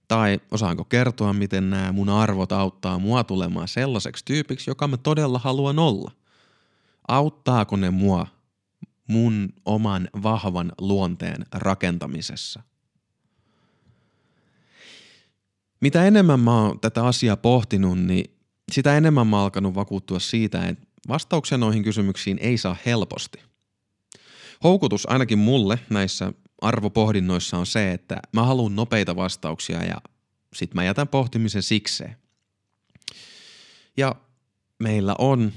Tai 0.08 0.40
osaanko 0.50 0.84
kertoa, 0.84 1.32
miten 1.32 1.70
nämä 1.70 1.92
mun 1.92 2.08
arvot 2.08 2.52
auttaa 2.52 2.98
mua 2.98 3.24
tulemaan 3.24 3.68
sellaiseksi 3.68 4.24
tyypiksi, 4.24 4.70
joka 4.70 4.88
mä 4.88 4.96
todella 4.96 5.38
haluan 5.38 5.78
olla? 5.78 6.10
Auttaako 7.08 7.76
ne 7.76 7.90
mua 7.90 8.26
mun 9.08 9.52
oman 9.64 10.08
vahvan 10.22 10.72
luonteen 10.80 11.46
rakentamisessa? 11.52 12.62
Mitä 15.80 16.06
enemmän 16.06 16.40
mä 16.40 16.60
oon 16.60 16.80
tätä 16.80 17.06
asiaa 17.06 17.36
pohtinut, 17.36 17.98
niin 17.98 18.36
sitä 18.72 18.96
enemmän 18.96 19.26
mä 19.26 19.36
oon 19.36 19.44
alkanut 19.44 19.74
vakuuttua 19.74 20.18
siitä, 20.18 20.68
että 20.68 20.86
Vastauksia 21.08 21.58
noihin 21.58 21.82
kysymyksiin 21.82 22.38
ei 22.40 22.58
saa 22.58 22.76
helposti. 22.86 23.38
Houkutus 24.64 25.10
ainakin 25.10 25.38
mulle 25.38 25.78
näissä 25.90 26.32
arvopohdinnoissa 26.62 27.58
on 27.58 27.66
se, 27.66 27.92
että 27.92 28.20
mä 28.32 28.42
haluan 28.42 28.76
nopeita 28.76 29.16
vastauksia 29.16 29.84
ja 29.84 29.96
sit 30.54 30.74
mä 30.74 30.84
jätän 30.84 31.08
pohtimisen 31.08 31.62
sikseen. 31.62 32.16
Ja 33.96 34.14
meillä 34.82 35.14
on 35.18 35.52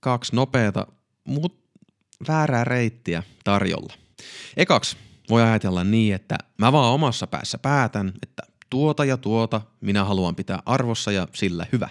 kaksi 0.00 0.36
nopeata, 0.36 0.86
mutta 1.24 1.68
väärää 2.28 2.64
reittiä 2.64 3.22
tarjolla. 3.44 3.94
Ekaksi 4.56 4.96
voi 5.30 5.42
ajatella 5.42 5.84
niin, 5.84 6.14
että 6.14 6.38
mä 6.58 6.72
vaan 6.72 6.92
omassa 6.92 7.26
päässä 7.26 7.58
päätän, 7.58 8.12
että 8.22 8.42
tuota 8.70 9.04
ja 9.04 9.16
tuota 9.16 9.60
minä 9.80 10.04
haluan 10.04 10.34
pitää 10.34 10.62
arvossa 10.66 11.12
ja 11.12 11.28
sillä 11.34 11.66
hyvä. 11.72 11.88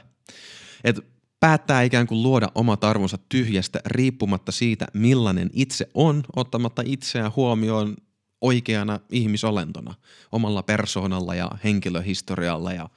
Et 0.83 0.99
päättää 1.39 1.81
ikään 1.81 2.07
kuin 2.07 2.23
luoda 2.23 2.47
omat 2.55 2.83
arvonsa 2.83 3.17
tyhjästä 3.29 3.79
riippumatta 3.85 4.51
siitä, 4.51 4.87
millainen 4.93 5.49
itse 5.53 5.89
on, 5.93 6.23
ottamatta 6.35 6.83
itseään 6.85 7.31
huomioon 7.35 7.95
oikeana 8.41 8.99
ihmisolentona, 9.11 9.93
omalla 10.31 10.63
persoonalla 10.63 11.35
ja 11.35 11.51
henkilöhistorialla 11.63 12.73
ja 12.73 12.89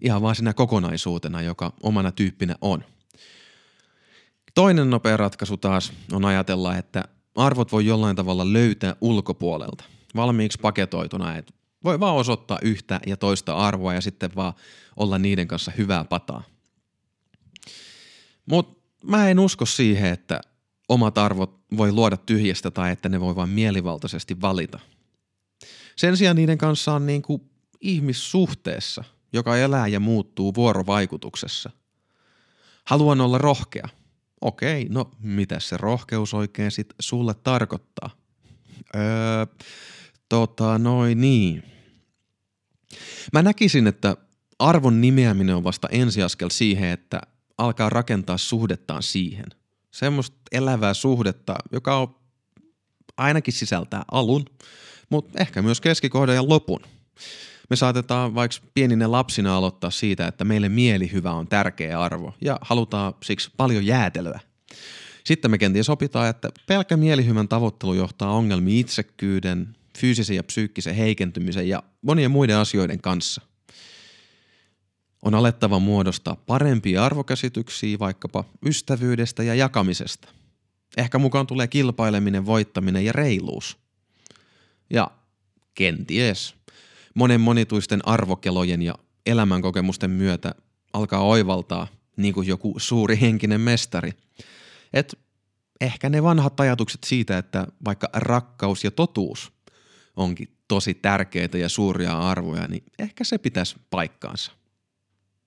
ihan 0.00 0.22
vaan 0.22 0.34
siinä 0.34 0.54
kokonaisuutena, 0.54 1.42
joka 1.42 1.72
omana 1.82 2.12
tyyppinä 2.12 2.54
on. 2.60 2.84
Toinen 4.54 4.90
nopea 4.90 5.16
ratkaisu 5.16 5.56
taas 5.56 5.92
on 6.12 6.24
ajatella, 6.24 6.76
että 6.76 7.04
arvot 7.36 7.72
voi 7.72 7.86
jollain 7.86 8.16
tavalla 8.16 8.52
löytää 8.52 8.96
ulkopuolelta, 9.00 9.84
valmiiksi 10.16 10.58
paketoituna, 10.58 11.36
että 11.36 11.52
voi 11.84 12.00
vaan 12.00 12.16
osoittaa 12.16 12.58
yhtä 12.62 13.00
ja 13.06 13.16
toista 13.16 13.56
arvoa 13.56 13.94
ja 13.94 14.00
sitten 14.00 14.30
vaan 14.36 14.52
olla 14.96 15.18
niiden 15.18 15.48
kanssa 15.48 15.72
hyvää 15.78 16.04
pataa– 16.04 16.42
mutta 18.50 18.82
mä 19.04 19.30
en 19.30 19.38
usko 19.38 19.66
siihen, 19.66 20.12
että 20.12 20.40
omat 20.88 21.18
arvot 21.18 21.60
voi 21.76 21.92
luoda 21.92 22.16
tyhjästä 22.16 22.70
tai 22.70 22.90
että 22.90 23.08
ne 23.08 23.20
voi 23.20 23.36
vain 23.36 23.48
mielivaltaisesti 23.48 24.40
valita. 24.40 24.78
Sen 25.96 26.16
sijaan 26.16 26.36
niiden 26.36 26.58
kanssa 26.58 26.92
on 26.92 27.06
niin 27.06 27.22
kuin 27.22 27.50
ihmissuhteessa, 27.80 29.04
joka 29.32 29.56
elää 29.56 29.86
ja 29.86 30.00
muuttuu 30.00 30.54
vuorovaikutuksessa. 30.54 31.70
Haluan 32.84 33.20
olla 33.20 33.38
rohkea. 33.38 33.88
Okei, 34.40 34.86
no 34.88 35.10
mitä 35.22 35.60
se 35.60 35.76
rohkeus 35.76 36.34
oikein 36.34 36.70
sitten 36.70 36.96
sulle 37.00 37.34
tarkoittaa? 37.34 38.10
Öö, 38.94 39.46
tota, 40.28 40.78
noin 40.78 41.20
niin. 41.20 41.62
Mä 43.32 43.42
näkisin, 43.42 43.86
että 43.86 44.16
arvon 44.58 45.00
nimeäminen 45.00 45.56
on 45.56 45.64
vasta 45.64 45.88
ensiaskel 45.90 46.48
siihen, 46.50 46.90
että 46.90 47.20
alkaa 47.58 47.90
rakentaa 47.90 48.38
suhdettaan 48.38 49.02
siihen. 49.02 49.46
Semmoista 49.90 50.36
elävää 50.52 50.94
suhdetta, 50.94 51.54
joka 51.72 51.96
on 51.96 52.14
ainakin 53.16 53.54
sisältää 53.54 54.04
alun, 54.12 54.44
mutta 55.10 55.38
ehkä 55.38 55.62
myös 55.62 55.80
keskikohdan 55.80 56.34
ja 56.34 56.48
lopun. 56.48 56.80
Me 57.70 57.76
saatetaan 57.76 58.34
vaikka 58.34 58.58
pieninen 58.74 59.12
lapsina 59.12 59.56
aloittaa 59.56 59.90
siitä, 59.90 60.26
että 60.26 60.44
meille 60.44 60.68
mielihyvä 60.68 61.32
on 61.32 61.48
tärkeä 61.48 62.00
arvo 62.00 62.34
ja 62.40 62.58
halutaan 62.60 63.14
siksi 63.22 63.50
paljon 63.56 63.86
jäätelöä. 63.86 64.40
Sitten 65.24 65.50
me 65.50 65.58
kenties 65.58 65.90
opitaan, 65.90 66.28
että 66.28 66.48
pelkkä 66.66 66.96
mielihyvän 66.96 67.48
tavoittelu 67.48 67.94
johtaa 67.94 68.32
ongelmiin 68.32 68.80
itsekkyyden, 68.80 69.76
fyysisen 69.98 70.36
ja 70.36 70.44
psyykkisen 70.44 70.94
heikentymisen 70.94 71.68
ja 71.68 71.82
monien 72.02 72.30
muiden 72.30 72.56
asioiden 72.56 73.00
kanssa. 73.00 73.42
On 75.22 75.34
alettava 75.34 75.78
muodostaa 75.78 76.36
parempia 76.36 77.04
arvokäsityksiä 77.04 77.98
vaikkapa 77.98 78.44
ystävyydestä 78.66 79.42
ja 79.42 79.54
jakamisesta. 79.54 80.28
Ehkä 80.96 81.18
mukaan 81.18 81.46
tulee 81.46 81.68
kilpaileminen, 81.68 82.46
voittaminen 82.46 83.04
ja 83.04 83.12
reiluus. 83.12 83.78
Ja 84.90 85.10
kenties 85.74 86.54
monen 87.14 87.40
monituisten 87.40 88.08
arvokelojen 88.08 88.82
ja 88.82 88.94
elämänkokemusten 89.26 90.10
myötä 90.10 90.54
alkaa 90.92 91.20
oivaltaa, 91.20 91.86
niin 92.16 92.34
kuin 92.34 92.48
joku 92.48 92.74
suuri 92.76 93.20
henkinen 93.20 93.60
mestari, 93.60 94.12
että 94.92 95.16
ehkä 95.80 96.08
ne 96.08 96.22
vanhat 96.22 96.60
ajatukset 96.60 97.04
siitä, 97.04 97.38
että 97.38 97.66
vaikka 97.84 98.08
rakkaus 98.12 98.84
ja 98.84 98.90
totuus 98.90 99.52
onkin 100.16 100.48
tosi 100.68 100.94
tärkeitä 100.94 101.58
ja 101.58 101.68
suuria 101.68 102.18
arvoja, 102.18 102.68
niin 102.68 102.84
ehkä 102.98 103.24
se 103.24 103.38
pitäisi 103.38 103.76
paikkaansa. 103.90 104.52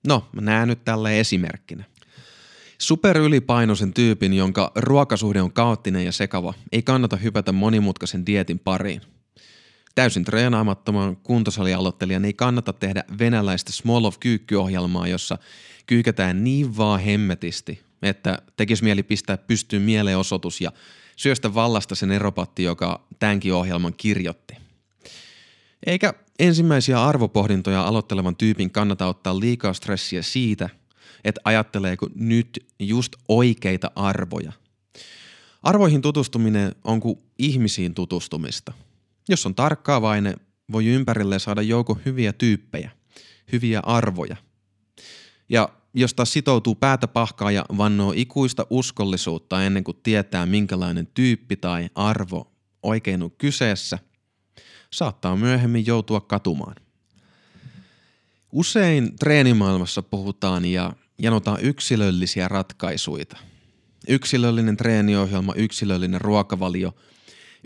No, 0.06 0.28
mä 0.32 0.40
näen 0.40 0.68
nyt 0.68 0.84
tälle 0.84 1.20
esimerkkinä. 1.20 1.84
Superylipainoisen 2.78 3.94
tyypin, 3.94 4.34
jonka 4.34 4.72
ruokasuhde 4.74 5.42
on 5.42 5.52
kaoottinen 5.52 6.04
ja 6.04 6.12
sekava, 6.12 6.54
ei 6.72 6.82
kannata 6.82 7.16
hypätä 7.16 7.52
monimutkaisen 7.52 8.26
dietin 8.26 8.58
pariin. 8.58 9.00
Täysin 9.94 10.24
treenaamattoman 10.24 11.16
kuntosalialoittelijan 11.16 12.24
ei 12.24 12.32
kannata 12.32 12.72
tehdä 12.72 13.04
venäläistä 13.18 13.72
Small 13.72 14.04
of 14.04 14.20
Kyykkyohjelmaa, 14.20 15.08
jossa 15.08 15.38
kyykätään 15.86 16.44
niin 16.44 16.76
vaan 16.76 17.00
hemmetisti, 17.00 17.82
että 18.02 18.38
tekisi 18.56 18.84
mieli 18.84 19.02
pistää 19.02 19.36
pystyyn 19.36 19.82
mielenosoitus 19.82 20.60
ja 20.60 20.72
syöstä 21.16 21.54
vallasta 21.54 21.94
sen 21.94 22.12
eropatti, 22.12 22.62
joka 22.62 23.06
tämänkin 23.18 23.54
ohjelman 23.54 23.94
kirjoitti. 23.96 24.56
Eikä 25.86 26.14
ensimmäisiä 26.38 27.04
arvopohdintoja 27.04 27.82
aloittelevan 27.82 28.36
tyypin 28.36 28.70
kannata 28.70 29.06
ottaa 29.06 29.40
liikaa 29.40 29.72
stressiä 29.72 30.22
siitä, 30.22 30.68
että 31.24 31.40
ajatteleeko 31.44 32.08
nyt 32.14 32.66
just 32.78 33.12
oikeita 33.28 33.90
arvoja. 33.96 34.52
Arvoihin 35.62 36.02
tutustuminen 36.02 36.74
on 36.84 37.00
kuin 37.00 37.18
ihmisiin 37.38 37.94
tutustumista. 37.94 38.72
Jos 39.28 39.46
on 39.46 39.54
tarkkaavainen, 39.54 40.36
voi 40.72 40.86
ympärille 40.86 41.38
saada 41.38 41.62
joukko 41.62 41.98
hyviä 42.04 42.32
tyyppejä, 42.32 42.90
hyviä 43.52 43.80
arvoja. 43.80 44.36
Ja 45.48 45.68
jos 45.94 46.14
taas 46.14 46.32
sitoutuu 46.32 46.74
päätä 46.74 47.08
pahkaa 47.08 47.50
ja 47.50 47.64
vannoo 47.78 48.12
ikuista 48.16 48.66
uskollisuutta 48.70 49.64
ennen 49.64 49.84
kuin 49.84 49.96
tietää 50.02 50.46
minkälainen 50.46 51.08
tyyppi 51.14 51.56
tai 51.56 51.90
arvo 51.94 52.52
oikein 52.82 53.22
on 53.22 53.30
kyseessä, 53.30 53.98
saattaa 54.90 55.36
myöhemmin 55.36 55.86
joutua 55.86 56.20
katumaan. 56.20 56.76
Usein 58.52 59.16
treenimaailmassa 59.16 60.02
puhutaan 60.02 60.64
ja 60.64 60.92
janotaan 61.18 61.60
yksilöllisiä 61.60 62.48
ratkaisuja. 62.48 63.24
Yksilöllinen 64.08 64.76
treeniohjelma, 64.76 65.54
yksilöllinen 65.54 66.20
ruokavalio, 66.20 66.94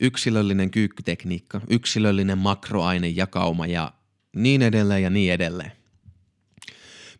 yksilöllinen 0.00 0.70
kyykkytekniikka, 0.70 1.60
yksilöllinen 1.70 2.38
makroainejakauma 2.38 3.66
ja 3.66 3.92
niin 4.36 4.62
edelleen 4.62 5.02
ja 5.02 5.10
niin 5.10 5.32
edelleen. 5.32 5.72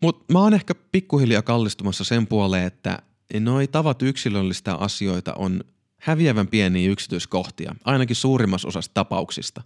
Mutta 0.00 0.32
mä 0.32 0.38
oon 0.38 0.54
ehkä 0.54 0.74
pikkuhiljaa 0.92 1.42
kallistumassa 1.42 2.04
sen 2.04 2.26
puoleen, 2.26 2.66
että 2.66 3.02
noi 3.40 3.66
tavat 3.66 4.02
yksilöllistä 4.02 4.74
asioita 4.74 5.34
on 5.34 5.64
häviävän 6.00 6.48
pieniä 6.48 6.90
yksityiskohtia, 6.90 7.74
ainakin 7.84 8.16
suurimmassa 8.16 8.68
osassa 8.68 8.90
tapauksista. 8.94 9.62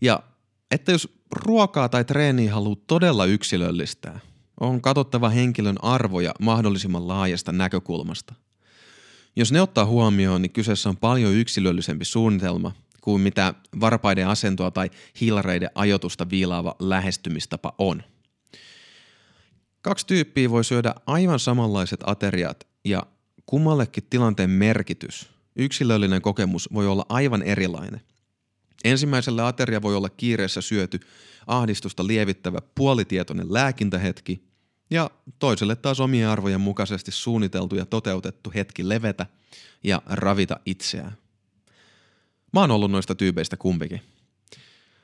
Ja 0.00 0.22
että 0.70 0.92
jos 0.92 1.08
ruokaa 1.32 1.88
tai 1.88 2.04
treeniä 2.04 2.54
haluaa 2.54 2.76
todella 2.86 3.24
yksilöllistää, 3.24 4.20
on 4.60 4.80
katsottava 4.80 5.28
henkilön 5.28 5.84
arvoja 5.84 6.34
mahdollisimman 6.40 7.08
laajasta 7.08 7.52
näkökulmasta. 7.52 8.34
Jos 9.36 9.52
ne 9.52 9.60
ottaa 9.60 9.86
huomioon, 9.86 10.42
niin 10.42 10.52
kyseessä 10.52 10.88
on 10.88 10.96
paljon 10.96 11.34
yksilöllisempi 11.34 12.04
suunnitelma 12.04 12.72
kuin 13.00 13.22
mitä 13.22 13.54
varpaiden 13.80 14.28
asentoa 14.28 14.70
tai 14.70 14.90
hiilareiden 15.20 15.70
ajotusta 15.74 16.30
viilaava 16.30 16.76
lähestymistapa 16.80 17.74
on– 17.78 18.02
Kaksi 19.86 20.06
tyyppiä 20.06 20.50
voi 20.50 20.64
syödä 20.64 20.94
aivan 21.06 21.40
samanlaiset 21.40 22.00
ateriat 22.06 22.66
ja 22.84 23.02
kummallekin 23.46 24.06
tilanteen 24.10 24.50
merkitys, 24.50 25.30
yksilöllinen 25.56 26.22
kokemus 26.22 26.68
voi 26.74 26.86
olla 26.86 27.06
aivan 27.08 27.42
erilainen. 27.42 28.00
Ensimmäiselle 28.84 29.42
ateria 29.42 29.82
voi 29.82 29.96
olla 29.96 30.08
kiireessä 30.08 30.60
syöty 30.60 31.00
ahdistusta 31.46 32.06
lievittävä 32.06 32.58
puolitietoinen 32.74 33.52
lääkintähetki 33.52 34.45
ja 34.90 35.10
toiselle 35.38 35.76
taas 35.76 36.00
omien 36.00 36.28
arvojen 36.28 36.60
mukaisesti 36.60 37.10
suunniteltu 37.10 37.76
ja 37.76 37.86
toteutettu 37.86 38.52
hetki 38.54 38.88
levetä 38.88 39.26
ja 39.84 40.02
ravita 40.06 40.60
itseään. 40.66 41.16
Mä 42.52 42.60
oon 42.60 42.70
ollut 42.70 42.90
noista 42.90 43.14
tyypeistä 43.14 43.56
kumpikin. 43.56 44.02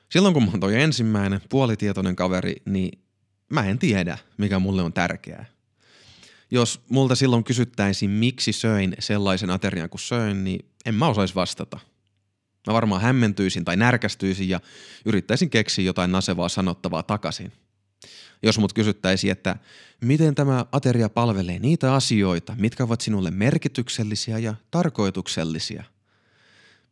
Silloin 0.09 0.33
kun 0.33 0.43
mä 0.43 0.51
oon 0.51 0.59
toi 0.59 0.81
ensimmäinen 0.81 1.41
puolitietoinen 1.49 2.15
kaveri, 2.15 2.55
niin 2.65 2.99
mä 3.49 3.65
en 3.65 3.79
tiedä, 3.79 4.17
mikä 4.37 4.59
mulle 4.59 4.81
on 4.81 4.93
tärkeää. 4.93 5.45
Jos 6.51 6.81
multa 6.89 7.15
silloin 7.15 7.43
kysyttäisiin, 7.43 8.11
miksi 8.11 8.53
söin 8.53 8.95
sellaisen 8.99 9.49
aterian 9.49 9.89
kuin 9.89 10.01
söin, 10.01 10.43
niin 10.43 10.65
en 10.85 10.95
mä 10.95 11.07
osaisi 11.07 11.35
vastata. 11.35 11.79
Mä 12.67 12.73
varmaan 12.73 13.01
hämmentyisin 13.01 13.65
tai 13.65 13.77
närkästyisin 13.77 14.49
ja 14.49 14.59
yrittäisin 15.05 15.49
keksiä 15.49 15.85
jotain 15.85 16.11
nasevaa 16.11 16.49
sanottavaa 16.49 17.03
takaisin. 17.03 17.51
Jos 18.43 18.59
mut 18.59 18.73
kysyttäisiin, 18.73 19.31
että 19.31 19.55
miten 20.01 20.35
tämä 20.35 20.65
ateria 20.71 21.09
palvelee 21.09 21.59
niitä 21.59 21.93
asioita, 21.93 22.55
mitkä 22.57 22.83
ovat 22.83 23.01
sinulle 23.01 23.31
merkityksellisiä 23.31 24.39
ja 24.39 24.55
tarkoituksellisia. 24.71 25.83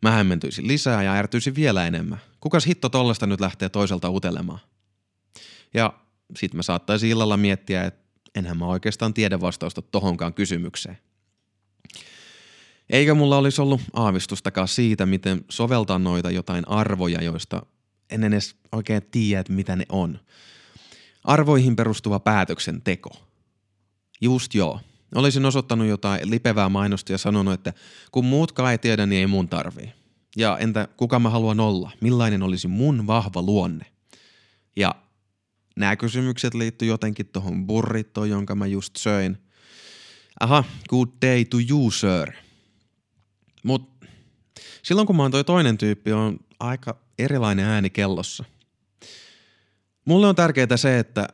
Mä 0.01 0.11
hämmentyisin 0.11 0.67
lisää 0.67 1.03
ja 1.03 1.13
ärtyisin 1.13 1.55
vielä 1.55 1.87
enemmän. 1.87 2.21
Kukas 2.39 2.67
hitto 2.67 2.89
tollasta 2.89 3.27
nyt 3.27 3.39
lähtee 3.39 3.69
toiselta 3.69 4.09
utelemaan? 4.09 4.59
Ja 5.73 5.93
sitten 6.35 6.57
mä 6.57 6.63
saattaisin 6.63 7.09
illalla 7.09 7.37
miettiä, 7.37 7.83
että 7.83 8.01
enhän 8.35 8.57
mä 8.57 8.65
oikeastaan 8.65 9.13
tiedä 9.13 9.41
vastausta 9.41 9.81
tohonkaan 9.81 10.33
kysymykseen. 10.33 10.97
Eikä 12.89 13.13
mulla 13.13 13.37
olisi 13.37 13.61
ollut 13.61 13.81
aavistustakaan 13.93 14.67
siitä, 14.67 15.05
miten 15.05 15.45
soveltaa 15.49 15.99
noita 15.99 16.31
jotain 16.31 16.67
arvoja, 16.67 17.23
joista 17.23 17.65
en 18.09 18.23
edes 18.23 18.55
oikein 18.71 19.01
tiedä, 19.11 19.43
mitä 19.49 19.75
ne 19.75 19.85
on. 19.89 20.19
Arvoihin 21.23 21.75
perustuva 21.75 22.19
päätöksenteko. 22.19 23.09
Just 24.21 24.53
joo. 24.53 24.79
Olisin 25.15 25.45
osoittanut 25.45 25.87
jotain 25.87 26.29
lipevää 26.29 26.69
mainosta 26.69 27.11
ja 27.11 27.17
sanonut, 27.17 27.53
että 27.53 27.73
kun 28.11 28.25
muutkaan 28.25 28.71
ei 28.71 28.77
tiedä, 28.77 29.05
niin 29.05 29.19
ei 29.19 29.27
mun 29.27 29.49
tarvii. 29.49 29.93
Ja 30.35 30.57
entä 30.57 30.87
kuka 30.97 31.19
mä 31.19 31.29
haluan 31.29 31.59
olla? 31.59 31.91
Millainen 32.01 32.43
olisi 32.43 32.67
mun 32.67 33.07
vahva 33.07 33.41
luonne? 33.41 33.85
Ja 34.75 34.95
Nämä 35.75 35.95
kysymykset 35.95 36.53
liittyy 36.53 36.87
jotenkin 36.87 37.27
tuohon 37.27 37.67
burritoon, 37.67 38.29
jonka 38.29 38.55
mä 38.55 38.65
just 38.65 38.95
söin. 38.95 39.37
Aha, 40.39 40.63
good 40.89 41.09
day 41.21 41.45
to 41.45 41.57
you, 41.69 41.91
sir. 41.91 42.31
Mut 43.63 43.91
silloin 44.83 45.07
kun 45.07 45.15
mä 45.15 45.21
oon 45.21 45.31
toi 45.31 45.43
toinen 45.43 45.77
tyyppi, 45.77 46.11
on 46.11 46.39
aika 46.59 46.97
erilainen 47.19 47.65
ääni 47.65 47.89
kellossa. 47.89 48.43
Mulle 50.05 50.27
on 50.27 50.35
tärkeää 50.35 50.77
se, 50.77 50.99
että 50.99 51.27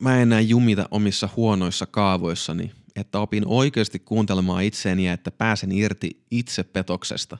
mä 0.00 0.14
en 0.14 0.22
enää 0.22 0.40
jumita 0.40 0.88
omissa 0.90 1.28
huonoissa 1.36 1.86
kaavoissani, 1.86 2.72
että 2.96 3.18
opin 3.18 3.42
oikeasti 3.46 3.98
kuuntelemaan 3.98 4.64
itseäni 4.64 5.06
ja 5.06 5.12
että 5.12 5.30
pääsen 5.30 5.72
irti 5.72 6.24
itsepetoksesta. 6.30 7.38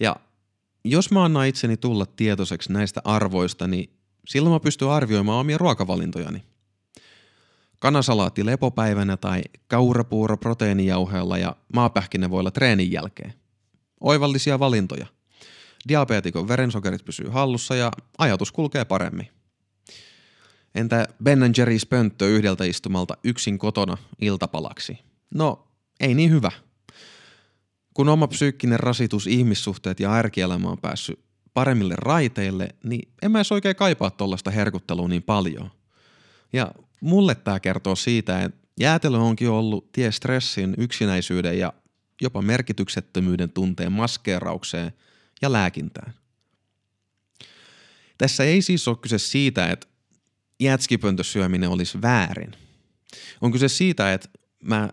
Ja 0.00 0.16
jos 0.84 1.10
mä 1.10 1.24
annan 1.24 1.46
itseni 1.46 1.76
tulla 1.76 2.06
tietoiseksi 2.06 2.72
näistä 2.72 3.00
arvoista, 3.04 3.66
niin 3.66 3.98
Silloin 4.28 4.52
mä 4.52 4.60
pystyn 4.60 4.88
arvioimaan 4.88 5.40
omia 5.40 5.58
ruokavalintojani. 5.58 6.44
Kanasalaatti 7.78 8.46
lepopäivänä 8.46 9.16
tai 9.16 9.42
kaurapuuro 9.68 10.36
proteiinijauheella 10.36 11.38
ja 11.38 11.56
maapähkinävoilla 11.74 12.50
treenin 12.50 12.92
jälkeen. 12.92 13.34
Oivallisia 14.00 14.58
valintoja. 14.58 15.06
Diabeetikon 15.88 16.48
verensokerit 16.48 17.04
pysyy 17.04 17.28
hallussa 17.28 17.74
ja 17.74 17.92
ajatus 18.18 18.52
kulkee 18.52 18.84
paremmin. 18.84 19.28
Entä 20.74 21.08
Ben 21.22 21.40
Jerry's 21.40 21.86
pönttö 21.88 22.28
yhdeltä 22.28 22.64
istumalta 22.64 23.16
yksin 23.24 23.58
kotona 23.58 23.96
iltapalaksi? 24.20 24.98
No, 25.34 25.68
ei 26.00 26.14
niin 26.14 26.30
hyvä. 26.30 26.50
Kun 27.94 28.08
oma 28.08 28.26
psyykkinen 28.26 28.80
rasitus, 28.80 29.26
ihmissuhteet 29.26 30.00
ja 30.00 30.12
arkielämä 30.12 30.68
on 30.68 30.78
päässyt 30.78 31.20
paremmille 31.54 31.94
raiteille, 31.96 32.68
niin 32.84 33.08
en 33.22 33.30
mä 33.30 33.38
edes 33.38 33.52
oikein 33.52 33.76
kaipaa 33.76 34.10
tuollaista 34.10 34.50
herkuttelua 34.50 35.08
niin 35.08 35.22
paljon. 35.22 35.70
Ja 36.52 36.72
mulle 37.00 37.34
tämä 37.34 37.60
kertoo 37.60 37.96
siitä, 37.96 38.42
että 38.42 38.68
jäätelö 38.80 39.18
onkin 39.18 39.50
ollut 39.50 39.92
tie 39.92 40.12
stressin, 40.12 40.74
yksinäisyyden 40.78 41.58
ja 41.58 41.72
jopa 42.20 42.42
merkityksettömyyden 42.42 43.50
tunteen 43.50 43.92
maskeeraukseen 43.92 44.92
ja 45.42 45.52
lääkintään. 45.52 46.14
Tässä 48.18 48.44
ei 48.44 48.62
siis 48.62 48.88
ole 48.88 48.96
kyse 48.96 49.18
siitä, 49.18 49.66
että 49.66 49.86
jätskipöntösyöminen 50.60 51.70
olisi 51.70 52.02
väärin. 52.02 52.52
On 53.40 53.52
kyse 53.52 53.68
siitä, 53.68 54.12
että 54.12 54.28
mä 54.62 54.90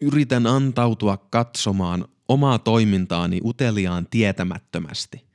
yritän 0.00 0.46
antautua 0.46 1.16
katsomaan 1.16 2.04
omaa 2.28 2.58
toimintaani 2.58 3.40
uteliaan 3.44 4.06
tietämättömästi– 4.10 5.24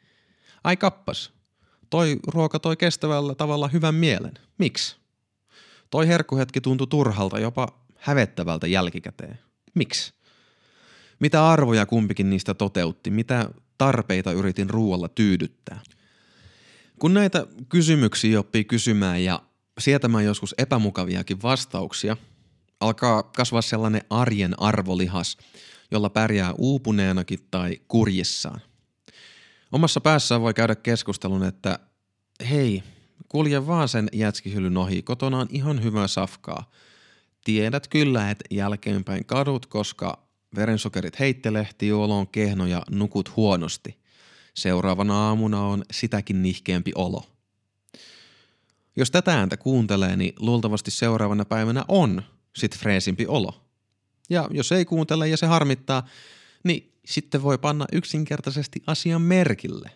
Ai 0.68 0.78
kappas, 0.78 1.32
toi 1.90 2.20
ruoka 2.28 2.60
toi 2.60 2.78
kestävällä 2.78 3.36
tavalla 3.36 3.68
hyvän 3.68 3.96
mielen. 3.96 4.34
Miksi? 4.58 4.98
Toi 5.90 6.08
herkkuhetki 6.08 6.62
tuntui 6.62 6.88
turhalta, 6.88 7.40
jopa 7.40 7.68
hävettävältä 7.96 8.68
jälkikäteen. 8.68 9.40
Miksi? 9.74 10.14
Mitä 11.20 11.50
arvoja 11.50 11.86
kumpikin 11.86 12.30
niistä 12.30 12.54
toteutti? 12.54 13.10
Mitä 13.10 13.50
tarpeita 13.78 14.32
yritin 14.32 14.70
ruoalla 14.70 15.08
tyydyttää? 15.08 15.80
Kun 17.00 17.14
näitä 17.14 17.48
kysymyksiä 17.70 18.40
oppii 18.40 18.66
kysymään 18.66 19.24
ja 19.24 19.42
sietämään 19.80 20.26
joskus 20.26 20.56
epämukaviakin 20.58 21.42
vastauksia, 21.42 22.18
alkaa 22.80 23.24
kasvaa 23.24 23.62
sellainen 23.62 24.02
arjen 24.10 24.60
arvolihas, 24.62 25.38
jolla 25.92 26.10
pärjää 26.10 26.54
uupuneenakin 26.58 27.40
tai 27.52 27.82
kurjissaan– 27.88 28.62
Omassa 29.72 30.02
päässään 30.02 30.42
voi 30.42 30.54
käydä 30.54 30.76
keskustelun, 30.76 31.44
että 31.44 31.80
hei, 32.50 32.84
kulje 33.30 33.68
vaan 33.68 33.88
sen 33.88 34.10
jätskihyllyn 34.14 34.78
ohi, 34.78 35.02
kotona 35.02 35.40
on 35.40 35.48
ihan 35.50 35.84
hyvää 35.84 36.08
safkaa. 36.08 36.72
tiedät 37.44 37.88
kyllä, 37.88 38.32
että 38.32 38.46
jälkeenpäin 38.52 39.26
kadut, 39.26 39.66
koska 39.66 40.27
verensokerit 40.58 41.20
heittelehtii, 41.20 41.92
olo 41.92 42.18
on 42.20 42.28
kehno 42.28 42.66
ja 42.66 42.82
nukut 42.90 43.36
huonosti. 43.36 43.98
Seuraavana 44.54 45.28
aamuna 45.28 45.62
on 45.62 45.84
sitäkin 45.92 46.42
nihkeämpi 46.42 46.92
olo. 46.96 47.24
Jos 48.96 49.12
tätä 49.12 49.40
ääntä 49.40 49.58
kuuntelee, 49.58 50.16
niin 50.16 50.34
luultavasti 50.40 50.92
seuraavana 50.92 51.46
päivänä 51.46 51.86
on 51.88 52.22
sit 52.56 52.78
freesimpi 52.78 53.26
olo. 53.28 53.64
Ja 54.30 54.48
jos 54.52 54.72
ei 54.72 54.86
kuuntele 54.86 55.28
ja 55.28 55.38
se 55.38 55.46
harmittaa, 55.46 56.08
niin 56.64 56.94
sitten 57.06 57.44
voi 57.44 57.58
panna 57.58 57.86
yksinkertaisesti 57.92 58.84
asian 58.88 59.22
merkille. 59.22 59.92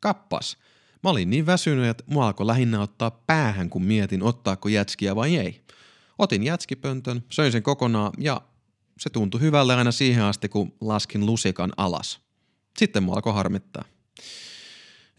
Kappas, 0.00 0.58
mä 1.02 1.10
olin 1.10 1.30
niin 1.30 1.46
väsynyt, 1.46 1.86
että 1.86 2.04
mua 2.06 2.26
alkoi 2.26 2.46
lähinnä 2.46 2.80
ottaa 2.80 3.10
päähän, 3.10 3.70
kun 3.70 3.84
mietin 3.84 4.22
ottaako 4.22 4.68
jätskiä 4.68 5.16
vai 5.16 5.36
ei. 5.36 5.60
Otin 6.18 6.42
jätskipöntön, 6.42 7.24
söin 7.30 7.52
sen 7.52 7.62
kokonaan 7.62 8.12
ja 8.18 8.40
se 8.98 9.10
tuntui 9.10 9.40
hyvälle 9.40 9.74
aina 9.74 9.92
siihen 9.92 10.24
asti, 10.24 10.48
kun 10.48 10.72
laskin 10.80 11.26
lusikan 11.26 11.72
alas. 11.76 12.20
Sitten 12.78 13.02
mua 13.02 13.14
alkoi 13.14 13.34
harmittaa. 13.34 13.84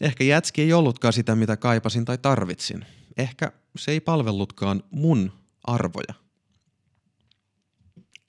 Ehkä 0.00 0.24
jätski 0.24 0.62
ei 0.62 0.72
ollutkaan 0.72 1.12
sitä, 1.12 1.36
mitä 1.36 1.56
kaipasin 1.56 2.04
tai 2.04 2.18
tarvitsin. 2.18 2.84
Ehkä 3.16 3.52
se 3.78 3.90
ei 3.90 4.00
palvellutkaan 4.00 4.82
mun 4.90 5.32
arvoja. 5.64 6.14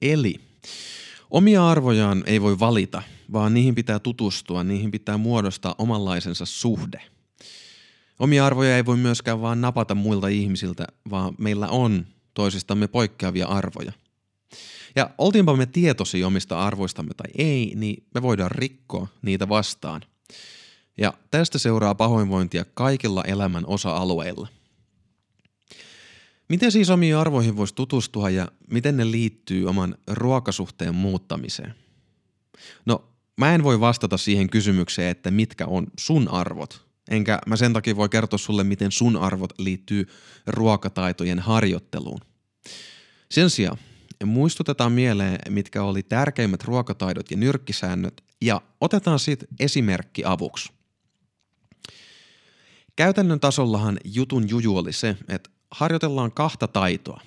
Eli 0.01 0.35
omia 1.31 1.69
arvojaan 1.69 2.23
ei 2.25 2.41
voi 2.41 2.59
valita, 2.59 3.01
vaan 3.33 3.53
niihin 3.53 3.75
pitää 3.75 3.99
tutustua, 3.99 4.63
niihin 4.63 4.91
pitää 4.91 5.17
muodostaa 5.17 5.75
omanlaisensa 5.77 6.45
suhde. 6.45 7.01
Omia 8.19 8.45
arvoja 8.45 8.75
ei 8.75 8.85
voi 8.85 8.97
myöskään 8.97 9.41
vaan 9.41 9.61
napata 9.61 9.95
muilta 9.95 10.27
ihmisiltä, 10.27 10.87
vaan 11.09 11.35
meillä 11.37 11.67
on 11.67 12.05
toisistamme 12.33 12.87
poikkeavia 12.87 13.47
arvoja. 13.47 13.91
Ja 14.95 15.09
oltiinpa 15.17 15.55
me 15.55 15.65
tietoisia 15.65 16.27
omista 16.27 16.61
arvoistamme 16.61 17.13
tai 17.13 17.31
ei, 17.37 17.73
niin 17.75 18.03
me 18.13 18.21
voidaan 18.21 18.51
rikkoa 18.51 19.07
niitä 19.21 19.49
vastaan. 19.49 20.01
Ja 20.97 21.13
tästä 21.31 21.57
seuraa 21.57 21.95
pahoinvointia 21.95 22.65
kaikilla 22.73 23.23
elämän 23.23 23.65
osa-alueilla. 23.65 24.47
Miten 26.49 26.71
siis 26.71 26.89
omiin 26.89 27.15
arvoihin 27.15 27.57
voisi 27.57 27.75
tutustua 27.75 28.29
ja 28.29 28.47
miten 28.71 28.97
ne 28.97 29.11
liittyy 29.11 29.69
oman 29.69 29.95
ruokasuhteen 30.07 30.95
muuttamiseen? 30.95 31.73
No, 32.85 33.09
mä 33.37 33.55
en 33.55 33.63
voi 33.63 33.79
vastata 33.79 34.17
siihen 34.17 34.49
kysymykseen, 34.49 35.09
että 35.09 35.31
mitkä 35.31 35.65
on 35.65 35.87
sun 35.99 36.27
arvot. 36.27 36.85
Enkä 37.09 37.39
mä 37.47 37.55
sen 37.55 37.73
takia 37.73 37.95
voi 37.95 38.09
kertoa 38.09 38.37
sulle, 38.37 38.63
miten 38.63 38.91
sun 38.91 39.17
arvot 39.17 39.53
liittyy 39.59 40.07
ruokataitojen 40.47 41.39
harjoitteluun. 41.39 42.19
Sen 43.31 43.49
sijaan 43.49 43.77
muistutetaan 44.25 44.91
mieleen, 44.91 45.39
mitkä 45.49 45.83
oli 45.83 46.03
tärkeimmät 46.03 46.63
ruokataidot 46.63 47.31
ja 47.31 47.37
nyrkkisäännöt, 47.37 48.23
ja 48.41 48.61
otetaan 48.81 49.19
siitä 49.19 49.45
esimerkki 49.59 50.25
avuksi. 50.25 50.71
Käytännön 52.95 53.39
tasollahan 53.39 53.97
jutun 54.03 54.49
juju 54.49 54.77
oli 54.77 54.93
se, 54.93 55.17
että 55.27 55.49
harjoitellaan 55.71 56.31
kahta 56.31 56.67
taitoa. 56.67 57.21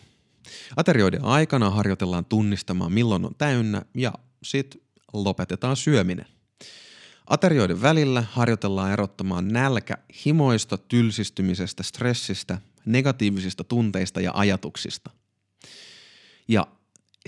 Aterioiden 0.76 1.24
aikana 1.24 1.70
harjoitellaan 1.70 2.24
tunnistamaan 2.24 2.92
milloin 2.92 3.24
on 3.24 3.34
täynnä 3.38 3.82
ja 3.94 4.12
sitten 4.42 4.80
lopetetaan 5.12 5.76
syöminen. 5.76 6.26
Aterioiden 7.26 7.82
välillä 7.82 8.24
harjoitellaan 8.30 8.92
erottamaan 8.92 9.48
nälkä 9.48 9.98
himoista, 10.26 10.78
tylsistymisestä, 10.78 11.82
stressistä, 11.82 12.58
negatiivisista 12.84 13.64
tunteista 13.64 14.20
ja 14.20 14.32
ajatuksista. 14.34 15.10
Ja 16.48 16.66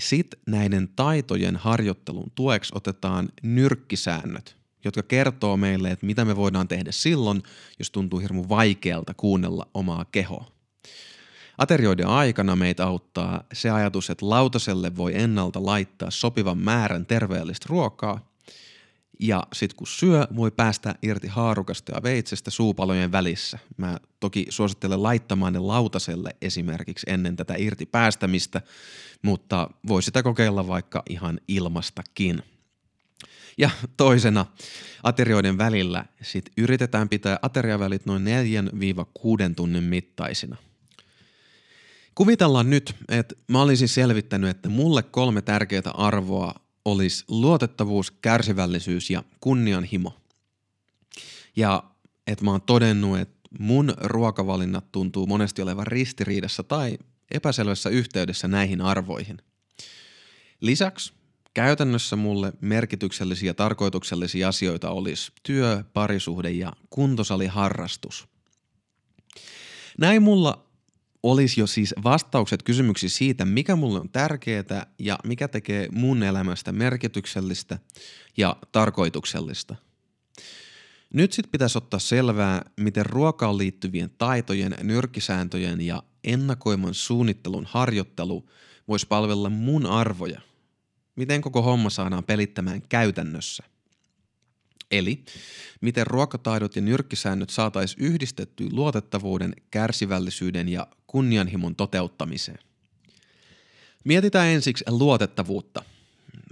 sitten 0.01 0.39
näiden 0.47 0.89
taitojen 0.95 1.55
harjoittelun 1.55 2.31
tueksi 2.35 2.71
otetaan 2.75 3.29
nyrkkisäännöt, 3.43 4.57
jotka 4.85 5.03
kertoo 5.03 5.57
meille, 5.57 5.91
että 5.91 6.05
mitä 6.05 6.25
me 6.25 6.35
voidaan 6.35 6.67
tehdä 6.67 6.91
silloin, 6.91 7.43
jos 7.79 7.91
tuntuu 7.91 8.19
hirmu 8.19 8.45
vaikealta 8.49 9.13
kuunnella 9.13 9.67
omaa 9.73 10.05
kehoa. 10.05 10.51
Aterioiden 11.57 12.07
aikana 12.07 12.55
meitä 12.55 12.85
auttaa 12.85 13.43
se 13.53 13.69
ajatus, 13.69 14.09
että 14.09 14.29
lautaselle 14.29 14.95
voi 14.95 15.11
ennalta 15.15 15.65
laittaa 15.65 16.11
sopivan 16.11 16.57
määrän 16.57 17.05
terveellistä 17.05 17.65
ruokaa, 17.69 18.30
ja 19.21 19.43
sitten 19.53 19.75
kun 19.75 19.87
syö, 19.87 20.27
voi 20.35 20.51
päästä 20.51 20.95
irti 21.01 21.27
haarukasta 21.27 21.91
ja 21.95 22.03
veitsestä 22.03 22.51
suupalojen 22.51 23.11
välissä. 23.11 23.59
Mä 23.77 23.97
toki 24.19 24.45
suosittelen 24.49 25.03
laittamaan 25.03 25.53
ne 25.53 25.59
lautaselle 25.59 26.35
esimerkiksi 26.41 27.05
ennen 27.09 27.35
tätä 27.35 27.53
irti 27.57 27.85
päästämistä, 27.85 28.61
mutta 29.21 29.69
voi 29.87 30.03
sitä 30.03 30.23
kokeilla 30.23 30.67
vaikka 30.67 31.03
ihan 31.09 31.39
ilmastakin. 31.47 32.43
Ja 33.57 33.69
toisena 33.97 34.45
aterioiden 35.03 35.57
välillä 35.57 36.05
sit 36.21 36.45
yritetään 36.57 37.09
pitää 37.09 37.39
ateriavälit 37.41 38.05
noin 38.05 38.23
4-6 38.23 39.53
tunnin 39.55 39.83
mittaisina– 39.83 40.57
Kuvitellaan 42.15 42.69
nyt, 42.69 42.95
että 43.09 43.35
mä 43.47 43.61
olisin 43.61 43.87
selvittänyt, 43.87 44.49
että 44.49 44.69
mulle 44.69 45.03
kolme 45.03 45.41
tärkeää 45.41 45.91
arvoa 45.93 46.55
olisi 46.85 47.25
luotettavuus, 47.27 48.11
kärsivällisyys 48.11 49.09
ja 49.09 49.23
kunnianhimo. 49.39 50.13
Ja 51.55 51.83
että 52.27 52.45
mä 52.45 52.51
oon 52.51 52.61
todennut, 52.61 53.19
että 53.19 53.49
mun 53.59 53.93
ruokavalinnat 53.97 54.91
tuntuu 54.91 55.27
monesti 55.27 55.61
olevan 55.61 55.87
ristiriidassa 55.87 56.63
tai 56.63 56.97
epäselvässä 57.31 57.89
yhteydessä 57.89 58.47
näihin 58.47 58.81
arvoihin. 58.81 59.37
Lisäksi 60.61 61.13
käytännössä 61.53 62.15
mulle 62.15 62.53
merkityksellisiä 62.61 63.49
ja 63.49 63.53
tarkoituksellisia 63.53 64.47
asioita 64.47 64.89
olisi 64.89 65.31
työ, 65.43 65.83
parisuhde 65.93 66.51
ja 66.51 66.73
kuntosaliharrastus. 66.89 68.27
Näin 69.97 70.23
mulla 70.23 70.70
olisi 71.23 71.59
jo 71.59 71.67
siis 71.67 71.95
vastaukset 72.03 72.63
kysymyksiin 72.63 73.09
siitä, 73.09 73.45
mikä 73.45 73.75
mulle 73.75 73.99
on 73.99 74.09
tärkeää 74.09 74.85
ja 74.99 75.19
mikä 75.23 75.47
tekee 75.47 75.87
mun 75.91 76.23
elämästä 76.23 76.71
merkityksellistä 76.71 77.79
ja 78.37 78.55
tarkoituksellista. 78.71 79.75
Nyt 81.13 81.33
sitten 81.33 81.51
pitäisi 81.51 81.77
ottaa 81.77 81.99
selvää, 81.99 82.65
miten 82.77 83.05
ruokaan 83.05 83.57
liittyvien 83.57 84.09
taitojen, 84.17 84.75
nyrkkisääntöjen 84.83 85.81
ja 85.81 86.03
ennakoiman 86.23 86.93
suunnittelun 86.93 87.67
harjoittelu 87.69 88.49
voisi 88.87 89.07
palvella 89.07 89.49
mun 89.49 89.85
arvoja. 89.85 90.41
Miten 91.15 91.41
koko 91.41 91.61
homma 91.61 91.89
saadaan 91.89 92.23
pelittämään 92.23 92.81
käytännössä. 92.89 93.63
Eli 94.91 95.23
miten 95.81 96.07
ruokataidot 96.07 96.75
ja 96.75 96.81
nyrkkisäännöt 96.81 97.49
saataisiin 97.49 98.05
yhdistettyä 98.05 98.67
luotettavuuden, 98.71 99.55
kärsivällisyyden 99.71 100.69
ja 100.69 100.87
kunnianhimon 101.07 101.75
toteuttamiseen. 101.75 102.59
Mietitään 104.03 104.47
ensiksi 104.47 104.85
luotettavuutta. 104.89 105.83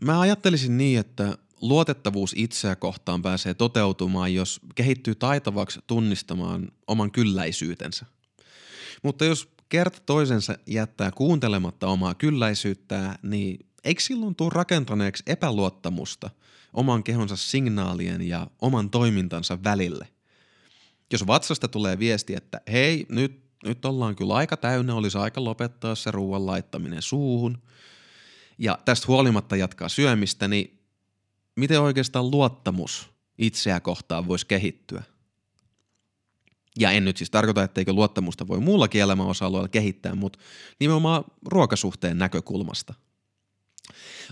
Mä 0.01 0.19
ajattelisin 0.19 0.77
niin, 0.77 0.99
että 0.99 1.37
luotettavuus 1.61 2.33
itseä 2.37 2.75
kohtaan 2.75 3.21
pääsee 3.21 3.53
toteutumaan, 3.53 4.33
jos 4.33 4.59
kehittyy 4.75 5.15
taitavaksi 5.15 5.79
tunnistamaan 5.87 6.71
oman 6.87 7.11
kylläisyytensä. 7.11 8.05
Mutta 9.03 9.25
jos 9.25 9.49
kerta 9.69 9.99
toisensa 10.05 10.57
jättää 10.67 11.11
kuuntelematta 11.11 11.87
omaa 11.87 12.15
kylläisyyttää, 12.15 13.19
niin 13.23 13.68
eikö 13.83 14.01
silloin 14.01 14.35
tule 14.35 14.49
rakentaneeksi 14.53 15.23
epäluottamusta 15.27 16.29
oman 16.73 17.03
kehonsa 17.03 17.35
signaalien 17.35 18.21
ja 18.21 18.47
oman 18.61 18.89
toimintansa 18.89 19.63
välille? 19.63 20.07
Jos 21.11 21.27
vatsasta 21.27 21.67
tulee 21.67 21.99
viesti, 21.99 22.35
että 22.35 22.61
hei, 22.71 23.05
nyt 23.09 23.49
nyt 23.63 23.85
ollaan 23.85 24.15
kyllä 24.15 24.33
aika 24.33 24.57
täynnä, 24.57 24.95
olisi 24.95 25.17
aika 25.17 25.43
lopettaa 25.43 25.95
se 25.95 26.11
ruoan 26.11 26.45
laittaminen 26.45 27.01
suuhun 27.01 27.61
ja 28.57 28.79
tästä 28.85 29.07
huolimatta 29.07 29.55
jatkaa 29.55 29.89
syömistä, 29.89 30.47
niin 30.47 30.79
miten 31.55 31.81
oikeastaan 31.81 32.31
luottamus 32.31 33.09
itseä 33.37 33.79
kohtaan 33.79 34.27
voisi 34.27 34.47
kehittyä? 34.47 35.03
Ja 36.79 36.91
en 36.91 37.05
nyt 37.05 37.17
siis 37.17 37.29
tarkoita, 37.29 37.63
etteikö 37.63 37.93
luottamusta 37.93 38.47
voi 38.47 38.59
muullakin 38.59 39.01
elämän 39.01 39.27
osa-alueella 39.27 39.67
kehittää, 39.67 40.15
mutta 40.15 40.39
nimenomaan 40.79 41.23
ruokasuhteen 41.45 42.17
näkökulmasta. 42.17 42.93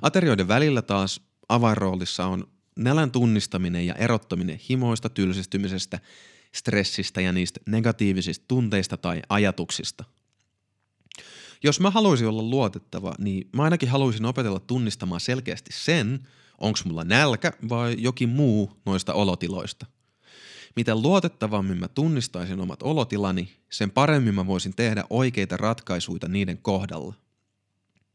Aterioiden 0.02 0.48
välillä 0.48 0.82
taas 0.82 1.22
avainroolissa 1.50 2.26
on 2.26 2.48
nälän 2.76 3.12
tunnistaminen 3.12 3.86
ja 3.86 3.94
erottaminen 3.94 4.60
himoista, 4.70 5.10
tylsistymisestä 5.10 6.00
stressistä 6.54 7.22
ja 7.22 7.32
niistä 7.32 7.60
negatiivisista 7.66 8.46
tunteista 8.48 8.98
tai 8.98 9.22
ajatuksista. 9.30 10.04
Jos 11.64 11.80
mä 11.80 11.90
haluaisin 11.90 12.28
olla 12.28 12.44
luotettava, 12.44 13.16
niin 13.20 13.50
mä 13.54 13.64
ainakin 13.64 13.90
haluaisin 13.90 14.26
opetella 14.26 14.60
tunnistamaan 14.60 15.22
selkeästi 15.22 15.70
sen, 15.74 16.28
onko 16.58 16.80
mulla 16.86 17.04
nälkä 17.04 17.54
vai 17.70 17.96
jokin 18.00 18.30
muu 18.30 18.82
noista 18.86 19.14
olotiloista. 19.14 19.86
Mitä 20.76 20.96
luotettavammin 20.96 21.78
mä 21.78 21.88
tunnistaisin 21.88 22.60
omat 22.60 22.84
olotilani, 22.84 23.50
sen 23.70 23.92
paremmin 23.92 24.36
mä 24.36 24.48
voisin 24.48 24.76
tehdä 24.76 25.04
oikeita 25.10 25.58
ratkaisuja 25.58 26.28
niiden 26.28 26.58
kohdalla. 26.58 27.14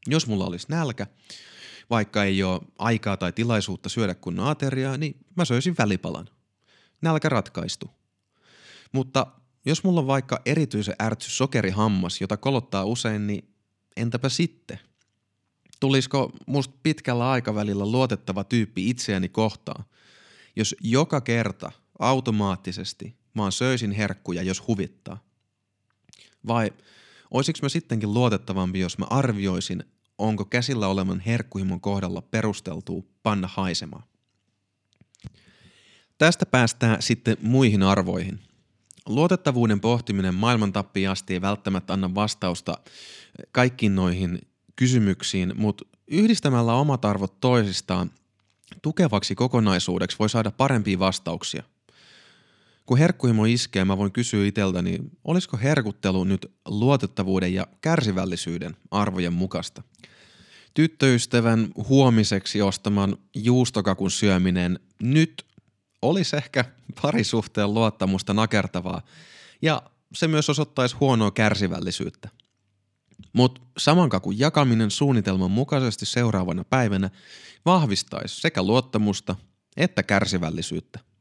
Jos 0.07 0.27
mulla 0.27 0.45
olisi 0.45 0.67
nälkä, 0.69 1.07
vaikka 1.91 2.25
ei 2.25 2.43
ole 2.43 2.61
aikaa 2.79 3.17
tai 3.17 3.33
tilaisuutta 3.33 3.88
syödä 3.88 4.15
kunnon 4.15 4.49
ateriaa, 4.49 4.97
niin 4.97 5.17
mä 5.37 5.45
söisin 5.45 5.75
välipalan. 5.79 6.29
Nälkä 7.03 7.29
ratkaistu. 7.29 7.91
Mutta 8.93 9.27
jos 9.65 9.85
mulla 9.85 10.01
on 10.01 10.07
vaikka 10.07 10.41
erityisen 10.47 10.97
ärtsy 11.03 11.31
sokerihammas, 11.31 12.21
jota 12.21 12.37
kolottaa 12.37 12.85
usein, 12.85 13.27
niin 13.27 13.55
entäpä 13.97 14.29
sitten? 14.29 14.79
Tulisiko 15.81 16.33
musta 16.47 16.75
pitkällä 16.83 17.31
aikavälillä 17.31 17.87
luotettava 17.87 18.45
tyyppi 18.45 18.91
itseäni 18.91 19.29
kohtaan, 19.29 19.85
jos 20.57 20.77
joka 20.81 21.21
kerta 21.21 21.73
automaattisesti 21.99 23.17
mä 23.35 23.51
söisin 23.51 23.93
herkkuja, 23.93 24.43
jos 24.43 24.67
huvittaa? 24.69 25.25
Vai 26.47 26.73
olisiko 27.33 27.59
mä 27.62 27.68
sittenkin 27.68 28.14
luotettavampi, 28.14 28.81
jos 28.81 28.99
mä 28.99 29.07
arvioisin, 29.11 29.85
onko 30.18 30.45
käsillä 30.45 30.88
olevan 30.88 31.21
herkkuhimon 31.21 31.81
kohdalla 31.81 32.23
perusteltua 32.23 33.03
panna 33.23 33.49
haisemaan? 33.53 34.05
Tästä 36.18 36.47
päästään 36.47 37.03
sitten 37.03 37.37
muihin 37.40 37.83
arvoihin– 37.83 38.40
Luotettavuuden 39.09 39.81
pohtiminen 39.81 40.35
maailman 40.35 40.73
tappiin 40.73 41.11
asti 41.11 41.35
ei 41.35 41.40
välttämättä 41.40 41.92
anna 41.92 42.14
vastausta 42.14 42.79
kaikkiin 43.53 43.95
noihin 43.95 44.38
kysymyksiin, 44.77 45.53
mutta 45.57 45.85
yhdistämällä 46.09 46.75
omat 46.75 47.05
arvot 47.05 47.40
toisistaan 47.40 48.11
tukevaksi 48.83 49.35
kokonaisuudeksi 49.35 50.18
voi 50.18 50.29
saada 50.29 50.51
parempia 50.51 50.99
vastauksia. 50.99 51.62
Kun 52.87 52.99
herkkuhimo 52.99 53.45
iskee, 53.45 53.85
mä 53.85 53.99
voin 53.99 54.12
kysyä 54.12 54.47
itseltäni, 54.47 54.99
olisiko 55.25 55.57
herkuttelu 55.57 56.25
nyt 56.25 56.53
luotettavuuden 56.68 57.55
ja 57.55 57.66
kärsivällisyyden 57.81 58.77
arvojen 58.90 59.33
mukaista? 59.33 59.83
Tyttöystävän 60.75 61.68
huomiseksi 61.88 62.62
ostaman 62.62 63.16
juustokakun 63.35 64.11
syöminen 64.11 64.79
nyt 65.03 65.47
olisi 66.03 66.37
ehkä 66.37 66.64
parisuhteen 67.03 67.75
luottamusta 67.75 68.35
nakertavaa 68.35 69.03
ja 69.62 69.83
se 70.14 70.29
myös 70.29 70.51
osoittaisi 70.51 70.97
huonoa 71.01 71.31
kärsivällisyyttä. 71.31 72.29
Mutta 73.33 73.61
saman 73.79 74.09
kakun 74.09 74.38
jakaminen 74.38 74.90
suunnitelman 74.90 75.51
mukaisesti 75.51 76.07
seuraavana 76.07 76.64
päivänä 76.64 77.11
vahvistaisi 77.64 78.40
sekä 78.40 78.62
luottamusta 78.62 79.37
että 79.77 80.03
kärsivällisyyttä. 80.03 81.12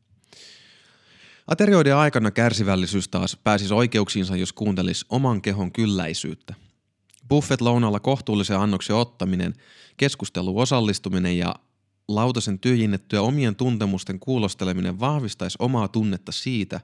Aterioiden 1.47 1.95
aikana 1.95 2.31
kärsivällisyys 2.31 3.07
taas 3.07 3.37
pääsisi 3.43 3.73
oikeuksiinsa, 3.73 4.35
jos 4.35 4.53
kuuntelisi 4.53 5.05
oman 5.09 5.41
kehon 5.41 5.71
kylläisyyttä. 5.71 6.53
Buffet 7.29 7.61
lounalla 7.61 7.99
kohtuullisen 7.99 8.59
annoksen 8.59 8.95
ottaminen, 8.95 9.53
keskustelu 9.97 10.59
osallistuminen 10.59 11.37
ja 11.37 11.55
lautasen 12.07 12.59
tyhjinnettyä 12.59 13.21
omien 13.21 13.55
tuntemusten 13.55 14.19
kuulosteleminen 14.19 14.99
vahvistaisi 14.99 15.57
omaa 15.59 15.87
tunnetta 15.87 16.31
siitä, 16.31 16.81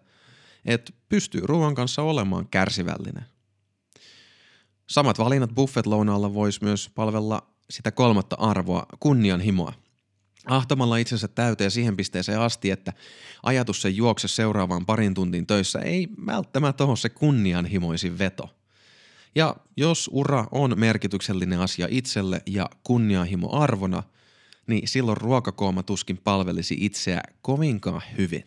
että 0.66 0.94
pystyy 1.10 1.42
ruoan 1.44 1.76
kanssa 1.76 2.02
olemaan 2.02 2.48
kärsivällinen. 2.48 3.26
Samat 4.90 5.20
valinnat 5.20 5.50
buffet-lounaalla 5.56 6.34
voisi 6.34 6.64
myös 6.64 6.90
palvella 6.96 7.48
sitä 7.70 7.92
kolmatta 7.92 8.36
arvoa, 8.40 8.86
kunnianhimoa. 9.00 9.74
Ahtamalla 10.48 10.98
itsensä 10.98 11.28
täyteen 11.28 11.72
siihen 11.72 11.98
pisteeseen 11.98 12.40
asti, 12.40 12.72
että 12.72 12.94
ajatus 13.44 13.82
sen 13.82 13.96
juokse 13.96 14.28
seuraavaan 14.28 14.86
parin 14.86 15.14
tuntiin 15.14 15.48
töissä 15.48 15.80
ei 15.80 16.08
välttämättä 16.26 16.84
ole 16.84 16.98
se 16.98 17.10
kunnianhimoisin 17.10 18.20
veto. 18.20 18.50
Ja 19.36 19.56
jos 19.78 20.10
ura 20.14 20.48
on 20.52 20.74
merkityksellinen 20.80 21.60
asia 21.60 21.88
itselle 21.90 22.42
ja 22.46 22.70
kunnianhimo 22.84 23.50
arvona– 23.52 24.04
niin 24.68 24.88
silloin 24.88 25.18
ruokakooma 25.18 25.84
tuskin 25.84 26.18
palvelisi 26.18 26.78
itseä 26.80 27.22
kovinkaan 27.42 28.02
hyvin. 28.18 28.46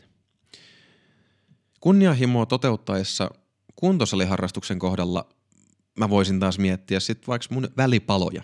Kunnianhimoa 1.81 2.47
toteuttaessa 2.47 3.31
kuntosaliharrastuksen 3.77 4.79
kohdalla 4.79 5.29
mä 5.99 6.11
voisin 6.11 6.41
taas 6.41 6.59
miettiä 6.59 7.01
sitten 7.01 7.27
vaikka 7.27 7.55
mun 7.55 7.69
välipaloja. 7.77 8.43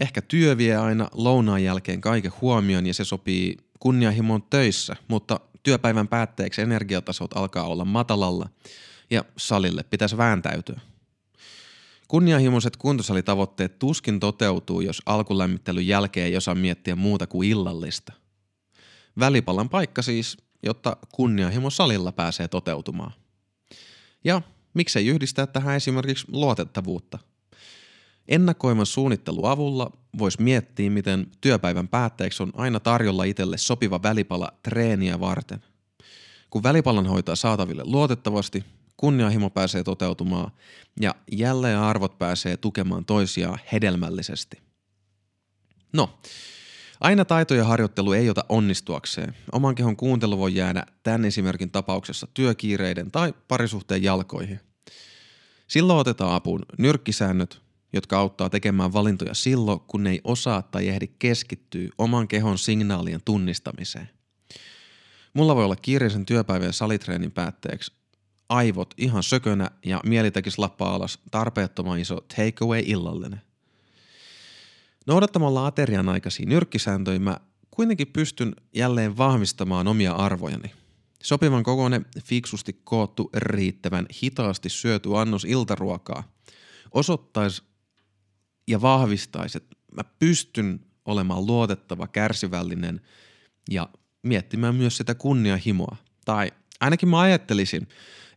Ehkä 0.00 0.22
työ 0.22 0.58
vie 0.58 0.76
aina 0.76 1.08
lounaan 1.12 1.64
jälkeen 1.64 2.00
kaiken 2.00 2.32
huomioon 2.40 2.86
ja 2.86 2.94
se 2.94 3.04
sopii 3.04 3.56
kunnianhimoon 3.80 4.42
töissä, 4.42 4.96
mutta 5.08 5.40
työpäivän 5.62 6.08
päätteeksi 6.08 6.62
energiatasot 6.62 7.36
alkaa 7.36 7.64
olla 7.64 7.84
matalalla 7.84 8.48
ja 9.10 9.24
salille 9.36 9.82
pitäisi 9.82 10.16
vääntäytyä. 10.16 10.80
Kunnianhimoiset 12.08 12.76
kuntosalitavoitteet 12.76 13.78
tuskin 13.78 14.20
toteutuu, 14.20 14.80
jos 14.80 15.02
alkulämmittelyn 15.06 15.86
jälkeen 15.86 16.26
ei 16.26 16.36
osaa 16.36 16.54
miettiä 16.54 16.96
muuta 16.96 17.26
kuin 17.26 17.48
illallista. 17.48 18.12
Välipalan 19.18 19.68
paikka 19.68 20.02
siis, 20.02 20.36
jotta 20.62 20.96
kunnianhimo 21.12 21.70
salilla 21.70 22.12
pääsee 22.12 22.48
toteutumaan. 22.48 23.12
Ja 24.24 24.42
miksei 24.74 25.06
yhdistää 25.06 25.46
tähän 25.46 25.76
esimerkiksi 25.76 26.24
luotettavuutta. 26.28 27.18
Ennakoivan 28.28 28.86
suunnittelu 28.86 29.46
avulla 29.46 29.90
voisi 30.18 30.42
miettiä, 30.42 30.90
miten 30.90 31.26
työpäivän 31.40 31.88
päätteeksi 31.88 32.42
on 32.42 32.52
aina 32.54 32.80
tarjolla 32.80 33.24
itselle 33.24 33.58
sopiva 33.58 34.02
välipala 34.02 34.52
treeniä 34.62 35.20
varten. 35.20 35.62
Kun 36.50 36.62
välipalan 36.62 37.06
hoitaa 37.06 37.36
saataville 37.36 37.82
luotettavasti, 37.84 38.64
kunnianhimo 38.96 39.50
pääsee 39.50 39.84
toteutumaan 39.84 40.52
ja 41.00 41.14
jälleen 41.32 41.78
arvot 41.78 42.18
pääsee 42.18 42.56
tukemaan 42.56 43.04
toisiaan 43.04 43.58
hedelmällisesti. 43.72 44.58
No, 45.92 46.18
aina 47.00 47.24
taito 47.24 47.54
ja 47.54 47.64
harjoittelu 47.64 48.12
ei 48.12 48.30
ota 48.30 48.44
onnistuakseen. 48.48 49.36
Oman 49.52 49.74
kehon 49.74 49.96
kuuntelu 49.96 50.38
voi 50.38 50.54
jäädä 50.54 50.86
tämän 51.02 51.24
esimerkin 51.24 51.70
tapauksessa 51.70 52.28
työkiireiden 52.34 53.10
tai 53.10 53.34
parisuhteen 53.48 54.02
jalkoihin. 54.02 54.60
Silloin 55.66 55.98
otetaan 55.98 56.34
apuun 56.34 56.62
nyrkkisäännöt, 56.78 57.67
jotka 57.92 58.18
auttaa 58.18 58.50
tekemään 58.50 58.92
valintoja 58.92 59.34
silloin, 59.34 59.80
kun 59.80 60.06
ei 60.06 60.20
osaa 60.24 60.62
tai 60.62 60.88
ehdi 60.88 61.06
keskittyä 61.18 61.88
oman 61.98 62.28
kehon 62.28 62.58
signaalien 62.58 63.20
tunnistamiseen. 63.24 64.10
Mulla 65.34 65.56
voi 65.56 65.64
olla 65.64 65.76
kiireisen 65.76 66.26
työpäivän 66.26 66.72
salitreenin 66.72 67.32
päätteeksi 67.32 67.92
aivot 68.48 68.94
ihan 68.96 69.22
sökönä 69.22 69.70
ja 69.84 70.00
mieli 70.06 70.30
tekisi 70.30 70.58
lappaa 70.58 70.94
alas 70.94 71.18
tarpeettoman 71.30 71.98
iso 71.98 72.20
takeaway 72.36 72.82
illallinen. 72.84 73.40
Noudattamalla 75.06 75.66
aterian 75.66 76.08
aikaisia 76.08 76.46
nyrkkisääntöjä 76.46 77.18
mä 77.18 77.36
kuitenkin 77.70 78.06
pystyn 78.06 78.56
jälleen 78.74 79.16
vahvistamaan 79.16 79.88
omia 79.88 80.12
arvojani. 80.12 80.72
Sopivan 81.22 81.62
kokoinen, 81.62 82.06
fiksusti 82.24 82.80
koottu, 82.84 83.30
riittävän 83.34 84.06
hitaasti 84.22 84.68
syöty 84.68 85.16
annos 85.16 85.44
iltaruokaa 85.44 86.38
osoittaisi 86.92 87.62
ja 88.68 88.80
vahvistaisi, 88.80 89.58
että 89.58 89.76
mä 89.92 90.04
pystyn 90.18 90.80
olemaan 91.04 91.46
luotettava, 91.46 92.06
kärsivällinen 92.06 93.00
ja 93.70 93.88
miettimään 94.22 94.74
myös 94.74 94.96
sitä 94.96 95.14
kunnianhimoa. 95.14 95.96
Tai 96.24 96.52
ainakin 96.80 97.08
mä 97.08 97.20
ajattelisin, 97.20 97.88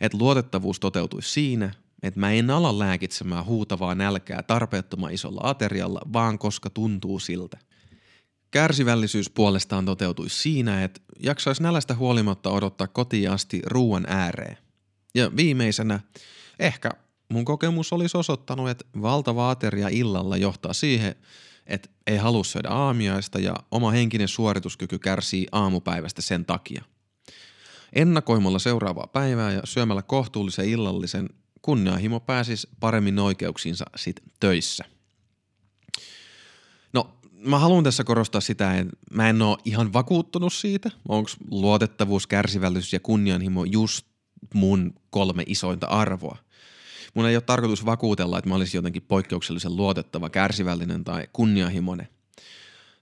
että 0.01 0.17
luotettavuus 0.17 0.79
toteutuisi 0.79 1.31
siinä, 1.31 1.71
että 2.03 2.19
mä 2.19 2.31
en 2.31 2.49
ala 2.49 2.79
lääkitsemään 2.79 3.45
huutavaa 3.45 3.95
nälkää 3.95 4.43
tarpeettoman 4.43 5.13
isolla 5.13 5.41
aterialla, 5.43 6.01
vaan 6.13 6.39
koska 6.39 6.69
tuntuu 6.69 7.19
siltä. 7.19 7.57
Kärsivällisyys 8.51 9.29
puolestaan 9.29 9.85
toteutuisi 9.85 10.41
siinä, 10.41 10.83
että 10.83 11.01
jaksaisi 11.23 11.63
nälästä 11.63 11.95
huolimatta 11.95 12.49
odottaa 12.49 12.87
kotiin 12.87 13.31
asti 13.31 13.61
ruuan 13.65 14.05
ääreen. 14.07 14.57
Ja 15.15 15.35
viimeisenä, 15.35 15.99
ehkä 16.59 16.91
mun 17.31 17.45
kokemus 17.45 17.93
olisi 17.93 18.17
osoittanut, 18.17 18.69
että 18.69 18.85
valtava 19.01 19.49
ateria 19.49 19.87
illalla 19.87 20.37
johtaa 20.37 20.73
siihen, 20.73 21.15
että 21.67 21.89
ei 22.07 22.17
halua 22.17 22.43
syödä 22.43 22.69
aamiaista 22.69 23.39
ja 23.39 23.55
oma 23.71 23.91
henkinen 23.91 24.27
suorituskyky 24.27 24.99
kärsii 24.99 25.47
aamupäivästä 25.51 26.21
sen 26.21 26.45
takia. 26.45 26.83
Ennakoimalla 27.93 28.59
seuraavaa 28.59 29.07
päivää 29.07 29.51
ja 29.51 29.61
syömällä 29.63 30.01
kohtuullisen 30.01 30.69
illallisen 30.69 31.29
kunnianhimo 31.61 32.19
pääsisi 32.19 32.69
paremmin 32.79 33.19
oikeuksiinsa 33.19 33.85
sit 33.95 34.23
töissä. 34.39 34.83
No, 36.93 37.17
mä 37.33 37.59
haluan 37.59 37.83
tässä 37.83 38.03
korostaa 38.03 38.41
sitä, 38.41 38.77
että 38.77 38.97
mä 39.13 39.29
en 39.29 39.41
ole 39.41 39.57
ihan 39.65 39.93
vakuuttunut 39.93 40.53
siitä, 40.53 40.91
onko 41.07 41.29
luotettavuus, 41.51 42.27
kärsivällisyys 42.27 42.93
ja 42.93 42.99
kunnianhimo 42.99 43.65
just 43.65 44.05
mun 44.53 44.93
kolme 45.09 45.43
isointa 45.47 45.87
arvoa. 45.87 46.37
Mun 47.13 47.25
ei 47.25 47.35
ole 47.35 47.41
tarkoitus 47.41 47.85
vakuutella, 47.85 48.37
että 48.37 48.49
mä 48.49 48.55
olisin 48.55 48.77
jotenkin 48.77 49.01
poikkeuksellisen 49.07 49.75
luotettava, 49.75 50.29
kärsivällinen 50.29 51.03
tai 51.03 51.27
kunnianhimoinen. 51.33 52.07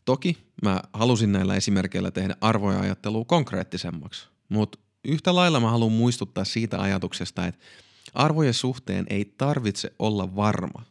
Toki 0.05 0.37
mä 0.63 0.81
halusin 0.93 1.31
näillä 1.31 1.55
esimerkkeillä 1.55 2.11
tehdä 2.11 2.35
arvoja 2.41 2.79
ajattelua 2.79 3.25
konkreettisemmaksi– 3.25 4.27
mutta 4.49 4.79
yhtä 5.05 5.35
lailla 5.35 5.59
mä 5.59 5.71
haluan 5.71 5.91
muistuttaa 5.91 6.45
siitä 6.45 6.81
ajatuksesta, 6.81 7.47
että 7.47 7.65
arvojen 8.13 8.53
suhteen 8.53 9.05
ei 9.09 9.25
tarvitse 9.37 9.93
olla 9.99 10.35
varma. 10.35 10.83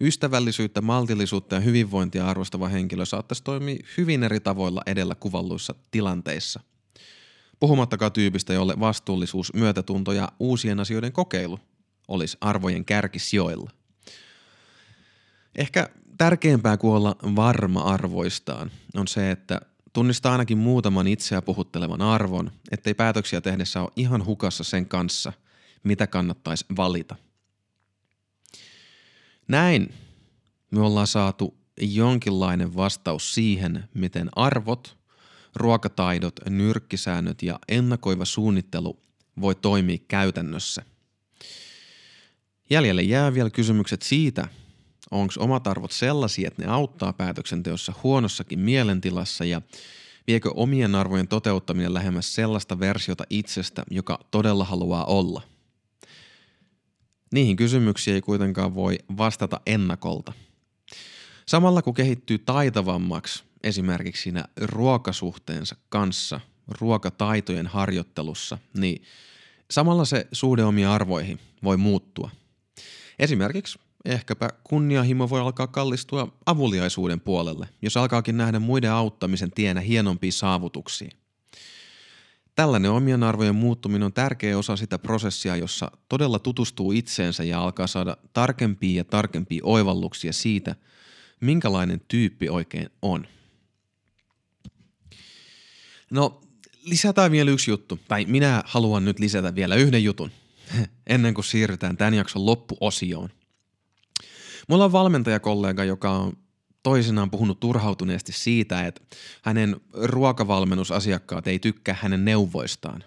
Ystävällisyyttä, 0.00 0.80
maltillisuutta 0.80 1.54
ja 1.54 1.60
hyvinvointia 1.60 2.26
arvostava 2.26 2.68
henkilö 2.68 3.04
saattaisi 3.04 3.44
toimia 3.44 3.86
hyvin 3.96 4.22
eri 4.22 4.40
tavoilla 4.40 4.82
edellä 4.86 5.14
kuvalluissa 5.14 5.74
tilanteissa. 5.90 6.60
Puhumattakaan 7.60 8.12
tyypistä, 8.12 8.52
jolle 8.52 8.74
vastuullisuus, 8.80 9.54
myötätunto 9.54 10.12
ja 10.12 10.28
uusien 10.40 10.80
asioiden 10.80 11.12
kokeilu 11.12 11.60
olisi 12.08 12.36
arvojen 12.40 12.84
kärkisijoilla. 12.84 13.70
Ehkä 15.54 15.88
tärkeämpää 16.18 16.76
kuin 16.76 16.94
olla 16.94 17.16
varma 17.36 17.80
arvoistaan 17.80 18.70
on 18.94 19.08
se, 19.08 19.30
että 19.30 19.60
tunnistaa 19.92 20.32
ainakin 20.32 20.58
muutaman 20.58 21.06
itseä 21.06 21.42
puhuttelevan 21.42 22.02
arvon, 22.02 22.50
ettei 22.70 22.94
päätöksiä 22.94 23.40
tehdessä 23.40 23.80
ole 23.80 23.92
ihan 23.96 24.24
hukassa 24.26 24.64
sen 24.64 24.86
kanssa, 24.86 25.32
mitä 25.82 26.06
kannattaisi 26.06 26.64
valita. 26.76 27.16
Näin 29.48 29.94
me 30.70 30.80
ollaan 30.80 31.06
saatu 31.06 31.58
jonkinlainen 31.80 32.76
vastaus 32.76 33.34
siihen, 33.34 33.88
miten 33.94 34.28
arvot, 34.36 34.96
ruokataidot, 35.54 36.40
nyrkkisäännöt 36.48 37.42
ja 37.42 37.58
ennakoiva 37.68 38.24
suunnittelu 38.24 39.00
voi 39.40 39.54
toimia 39.54 39.98
käytännössä. 40.08 40.82
Jäljelle 42.70 43.02
jää 43.02 43.34
vielä 43.34 43.50
kysymykset 43.50 44.02
siitä, 44.02 44.48
onko 45.10 45.32
omat 45.38 45.66
arvot 45.66 45.92
sellaisia, 45.92 46.48
että 46.48 46.62
ne 46.62 46.68
auttaa 46.72 47.12
päätöksenteossa 47.12 47.92
huonossakin 48.02 48.58
mielentilassa 48.58 49.44
ja 49.44 49.62
viekö 50.26 50.50
omien 50.54 50.94
arvojen 50.94 51.28
toteuttaminen 51.28 51.94
lähemmäs 51.94 52.34
sellaista 52.34 52.80
versiota 52.80 53.24
itsestä, 53.30 53.84
joka 53.90 54.18
todella 54.30 54.64
haluaa 54.64 55.04
olla. 55.04 55.42
Niihin 57.32 57.56
kysymyksiin 57.56 58.14
ei 58.14 58.20
kuitenkaan 58.20 58.74
voi 58.74 58.98
vastata 59.16 59.60
ennakolta. 59.66 60.32
Samalla 61.46 61.82
kun 61.82 61.94
kehittyy 61.94 62.38
taitavammaksi 62.38 63.44
esimerkiksi 63.62 64.22
siinä 64.22 64.44
ruokasuhteensa 64.60 65.76
kanssa, 65.88 66.40
ruokataitojen 66.68 67.66
harjoittelussa, 67.66 68.58
niin 68.74 69.02
samalla 69.70 70.04
se 70.04 70.26
suhde 70.32 70.64
omiin 70.64 70.88
arvoihin 70.88 71.40
voi 71.64 71.76
muuttua. 71.76 72.30
Esimerkiksi 73.18 73.78
ehkäpä 74.04 74.50
kunnianhimo 74.64 75.30
voi 75.30 75.40
alkaa 75.40 75.66
kallistua 75.66 76.36
avuliaisuuden 76.46 77.20
puolelle, 77.20 77.68
jos 77.82 77.96
alkaakin 77.96 78.36
nähdä 78.36 78.58
muiden 78.58 78.92
auttamisen 78.92 79.50
tienä 79.50 79.80
hienompia 79.80 80.32
saavutuksia. 80.32 81.10
Tällainen 82.54 82.90
omien 82.90 83.22
arvojen 83.22 83.54
muuttuminen 83.54 84.02
on 84.02 84.12
tärkeä 84.12 84.58
osa 84.58 84.76
sitä 84.76 84.98
prosessia, 84.98 85.56
jossa 85.56 85.90
todella 86.08 86.38
tutustuu 86.38 86.92
itseensä 86.92 87.44
ja 87.44 87.62
alkaa 87.62 87.86
saada 87.86 88.16
tarkempia 88.32 88.96
ja 88.96 89.04
tarkempia 89.04 89.60
oivalluksia 89.64 90.32
siitä, 90.32 90.74
minkälainen 91.40 92.00
tyyppi 92.08 92.48
oikein 92.48 92.90
on. 93.02 93.26
No, 96.10 96.40
lisätään 96.84 97.32
vielä 97.32 97.50
yksi 97.50 97.70
juttu, 97.70 97.98
tai 98.08 98.24
minä 98.24 98.62
haluan 98.66 99.04
nyt 99.04 99.18
lisätä 99.18 99.54
vielä 99.54 99.74
yhden 99.74 100.04
jutun, 100.04 100.30
ennen 101.06 101.34
kuin 101.34 101.44
siirrytään 101.44 101.96
tämän 101.96 102.14
jakson 102.14 102.46
loppuosioon. 102.46 103.28
Mulla 104.68 104.84
on 104.84 104.92
valmentajakollega, 104.92 105.84
joka 105.84 106.10
on 106.10 106.32
toisinaan 106.82 107.30
puhunut 107.30 107.60
turhautuneesti 107.60 108.32
siitä, 108.32 108.86
että 108.86 109.02
hänen 109.42 109.76
ruokavalmennusasiakkaat 109.92 111.46
ei 111.46 111.58
tykkää 111.58 111.96
hänen 112.00 112.24
neuvoistaan. 112.24 113.04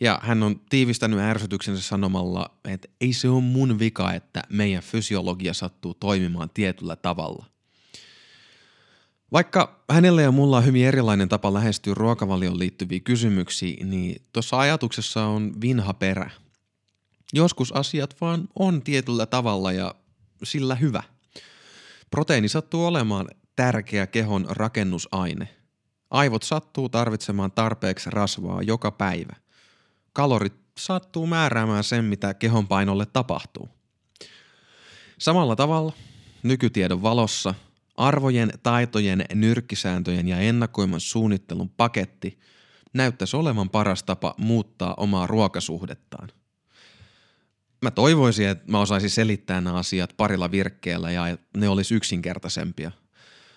Ja 0.00 0.20
hän 0.22 0.42
on 0.42 0.60
tiivistänyt 0.70 1.18
ärsytyksensä 1.18 1.82
sanomalla, 1.82 2.50
että 2.64 2.88
ei 3.00 3.12
se 3.12 3.28
ole 3.28 3.42
mun 3.42 3.78
vika, 3.78 4.12
että 4.12 4.42
meidän 4.48 4.82
fysiologia 4.82 5.54
sattuu 5.54 5.94
toimimaan 5.94 6.50
tietyllä 6.54 6.96
tavalla. 6.96 7.46
Vaikka 9.32 9.84
hänelle 9.90 10.22
ja 10.22 10.32
mulla 10.32 10.56
on 10.56 10.64
hyvin 10.64 10.86
erilainen 10.86 11.28
tapa 11.28 11.54
lähestyä 11.54 11.94
ruokavalioon 11.94 12.58
liittyviä 12.58 13.00
kysymyksiä, 13.00 13.76
niin 13.84 14.22
tuossa 14.32 14.58
ajatuksessa 14.58 15.24
on 15.24 15.52
vinha 15.60 15.94
perä. 15.94 16.30
Joskus 17.32 17.72
asiat 17.72 18.20
vaan 18.20 18.48
on 18.58 18.82
tietyllä 18.82 19.26
tavalla 19.26 19.72
ja 19.72 19.94
sillä 20.42 20.74
hyvä. 20.74 21.02
Proteiini 22.10 22.48
sattuu 22.48 22.86
olemaan 22.86 23.28
tärkeä 23.56 24.06
kehon 24.06 24.46
rakennusaine. 24.48 25.48
Aivot 26.10 26.42
sattuu 26.42 26.88
tarvitsemaan 26.88 27.52
tarpeeksi 27.52 28.10
rasvaa 28.10 28.62
joka 28.62 28.90
päivä. 28.90 29.36
Kalorit 30.12 30.54
sattuu 30.78 31.26
määräämään 31.26 31.84
sen, 31.84 32.04
mitä 32.04 32.34
kehon 32.34 32.68
painolle 32.68 33.06
tapahtuu. 33.06 33.68
Samalla 35.18 35.56
tavalla 35.56 35.92
nykytiedon 36.42 37.02
valossa 37.02 37.54
arvojen, 37.96 38.52
taitojen, 38.62 39.24
nyrkkisääntöjen 39.34 40.28
ja 40.28 40.38
ennakoiman 40.38 41.00
suunnittelun 41.00 41.70
paketti 41.70 42.38
näyttäisi 42.92 43.36
olevan 43.36 43.70
paras 43.70 44.02
tapa 44.02 44.34
muuttaa 44.38 44.94
omaa 44.96 45.26
ruokasuhdettaan 45.26 46.28
mä 47.82 47.90
toivoisin, 47.90 48.48
että 48.48 48.70
mä 48.70 48.80
osaisin 48.80 49.10
selittää 49.10 49.60
nämä 49.60 49.76
asiat 49.76 50.14
parilla 50.16 50.50
virkkeellä 50.50 51.10
ja 51.10 51.38
ne 51.56 51.68
olisi 51.68 51.94
yksinkertaisempia. 51.94 52.90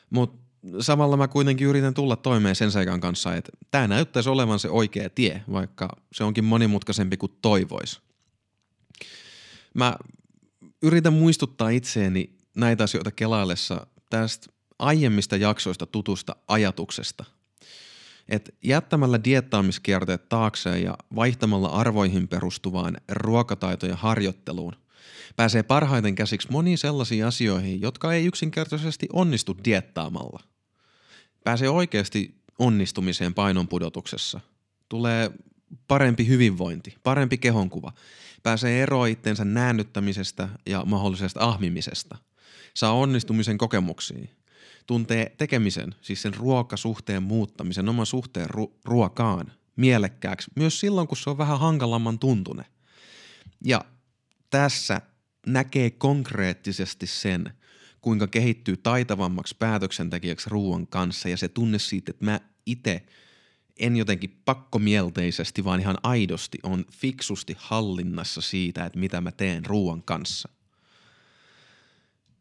Mutta 0.09 0.43
samalla 0.79 1.17
mä 1.17 1.27
kuitenkin 1.27 1.67
yritän 1.67 1.93
tulla 1.93 2.15
toimeen 2.15 2.55
sen 2.55 2.71
seikan 2.71 3.01
kanssa, 3.01 3.35
että 3.35 3.51
tämä 3.71 3.87
näyttäisi 3.87 4.29
olevan 4.29 4.59
se 4.59 4.69
oikea 4.69 5.09
tie, 5.09 5.43
vaikka 5.51 5.89
se 6.13 6.23
onkin 6.23 6.43
monimutkaisempi 6.43 7.17
kuin 7.17 7.31
toivois. 7.41 8.01
Mä 9.73 9.95
yritän 10.83 11.13
muistuttaa 11.13 11.69
itseeni 11.69 12.37
näitä 12.55 12.83
asioita 12.83 13.11
kelaillessa 13.11 13.87
tästä 14.09 14.47
aiemmista 14.79 15.35
jaksoista 15.35 15.85
tutusta 15.85 16.35
ajatuksesta– 16.47 17.25
että 18.29 18.51
jättämällä 18.63 19.23
diettaamiskierteet 19.23 20.29
taakseen 20.29 20.83
ja 20.83 20.97
vaihtamalla 21.15 21.67
arvoihin 21.67 22.27
perustuvaan 22.27 22.97
ruokataitojen 23.09 23.97
harjoitteluun 23.97 24.75
pääsee 25.35 25.63
parhaiten 25.63 26.15
käsiksi 26.15 26.51
moniin 26.51 26.77
sellaisiin 26.77 27.25
asioihin, 27.25 27.81
jotka 27.81 28.13
ei 28.13 28.25
yksinkertaisesti 28.25 29.07
onnistu 29.13 29.57
diettaamalla. 29.65 30.43
Pääsee 31.43 31.69
oikeasti 31.69 32.35
onnistumiseen 32.59 33.33
painonpudotuksessa. 33.33 34.39
Tulee 34.89 35.31
parempi 35.87 36.27
hyvinvointi, 36.27 36.95
parempi 37.03 37.37
kehonkuva. 37.37 37.93
Pääsee 38.43 38.83
eroon 38.83 39.09
itsensä 39.09 39.45
näännyttämisestä 39.45 40.49
ja 40.65 40.83
mahdollisesta 40.85 41.39
ahmimisesta. 41.39 42.17
Saa 42.73 42.93
onnistumisen 42.93 43.57
kokemuksia 43.57 44.27
tuntee 44.87 45.35
tekemisen, 45.37 45.95
siis 46.01 46.21
sen 46.21 46.33
ruokasuhteen 46.33 47.23
muuttamisen, 47.23 47.89
oman 47.89 48.05
suhteen 48.05 48.49
ru- 48.49 48.71
ruokaan 48.85 49.51
mielekkääksi, 49.75 50.51
myös 50.55 50.79
silloin, 50.79 51.07
kun 51.07 51.17
se 51.17 51.29
on 51.29 51.37
vähän 51.37 51.59
hankalamman 51.59 52.19
tuntune. 52.19 52.65
Ja 53.65 53.85
tässä 54.49 55.01
näkee 55.47 55.89
konkreettisesti 55.91 57.07
sen, 57.07 57.53
kuinka 58.01 58.27
kehittyy 58.27 58.77
taitavammaksi 58.77 59.55
päätöksentekijäksi 59.59 60.49
ruoan 60.49 60.87
kanssa 60.87 61.29
ja 61.29 61.37
se 61.37 61.47
tunne 61.47 61.79
siitä, 61.79 62.11
että 62.11 62.25
mä 62.25 62.39
itse 62.65 63.05
en 63.79 63.95
jotenkin 63.95 64.41
pakkomielteisesti, 64.45 65.63
vaan 65.63 65.79
ihan 65.79 65.97
aidosti 66.03 66.59
on 66.63 66.85
fiksusti 66.91 67.55
hallinnassa 67.57 68.41
siitä, 68.41 68.85
että 68.85 68.99
mitä 68.99 69.21
mä 69.21 69.31
teen 69.31 69.65
ruoan 69.65 70.03
kanssa. 70.03 70.49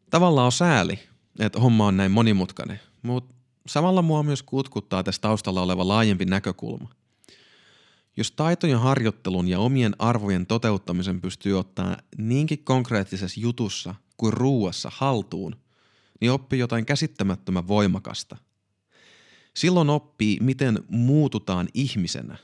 Tavallaan 0.09 0.45
on 0.45 0.51
sääli, 0.51 0.99
että 1.39 1.59
homma 1.59 1.87
on 1.87 1.97
näin 1.97 2.11
monimutkainen, 2.11 2.79
mutta 3.01 3.35
samalla 3.67 4.01
mua 4.01 4.23
myös 4.23 4.43
kutkuttaa 4.43 5.03
tässä 5.03 5.21
taustalla 5.21 5.61
oleva 5.61 5.87
laajempi 5.87 6.25
näkökulma. 6.25 6.89
Jos 8.17 8.31
taitojen 8.31 8.79
harjoittelun 8.79 9.47
ja 9.47 9.59
omien 9.59 9.95
arvojen 9.99 10.45
toteuttamisen 10.45 11.21
pystyy 11.21 11.59
ottaa 11.59 11.97
niinkin 12.17 12.63
konkreettisessa 12.63 13.39
jutussa 13.39 13.95
kuin 14.17 14.33
ruuassa 14.33 14.91
haltuun, 14.93 15.55
niin 16.21 16.31
oppii 16.31 16.59
jotain 16.59 16.85
käsittämättömän 16.85 17.67
voimakasta. 17.67 18.37
Silloin 19.53 19.89
oppii, 19.89 20.37
miten 20.41 20.83
muututaan 20.87 21.67
ihmisenä, 21.73 22.37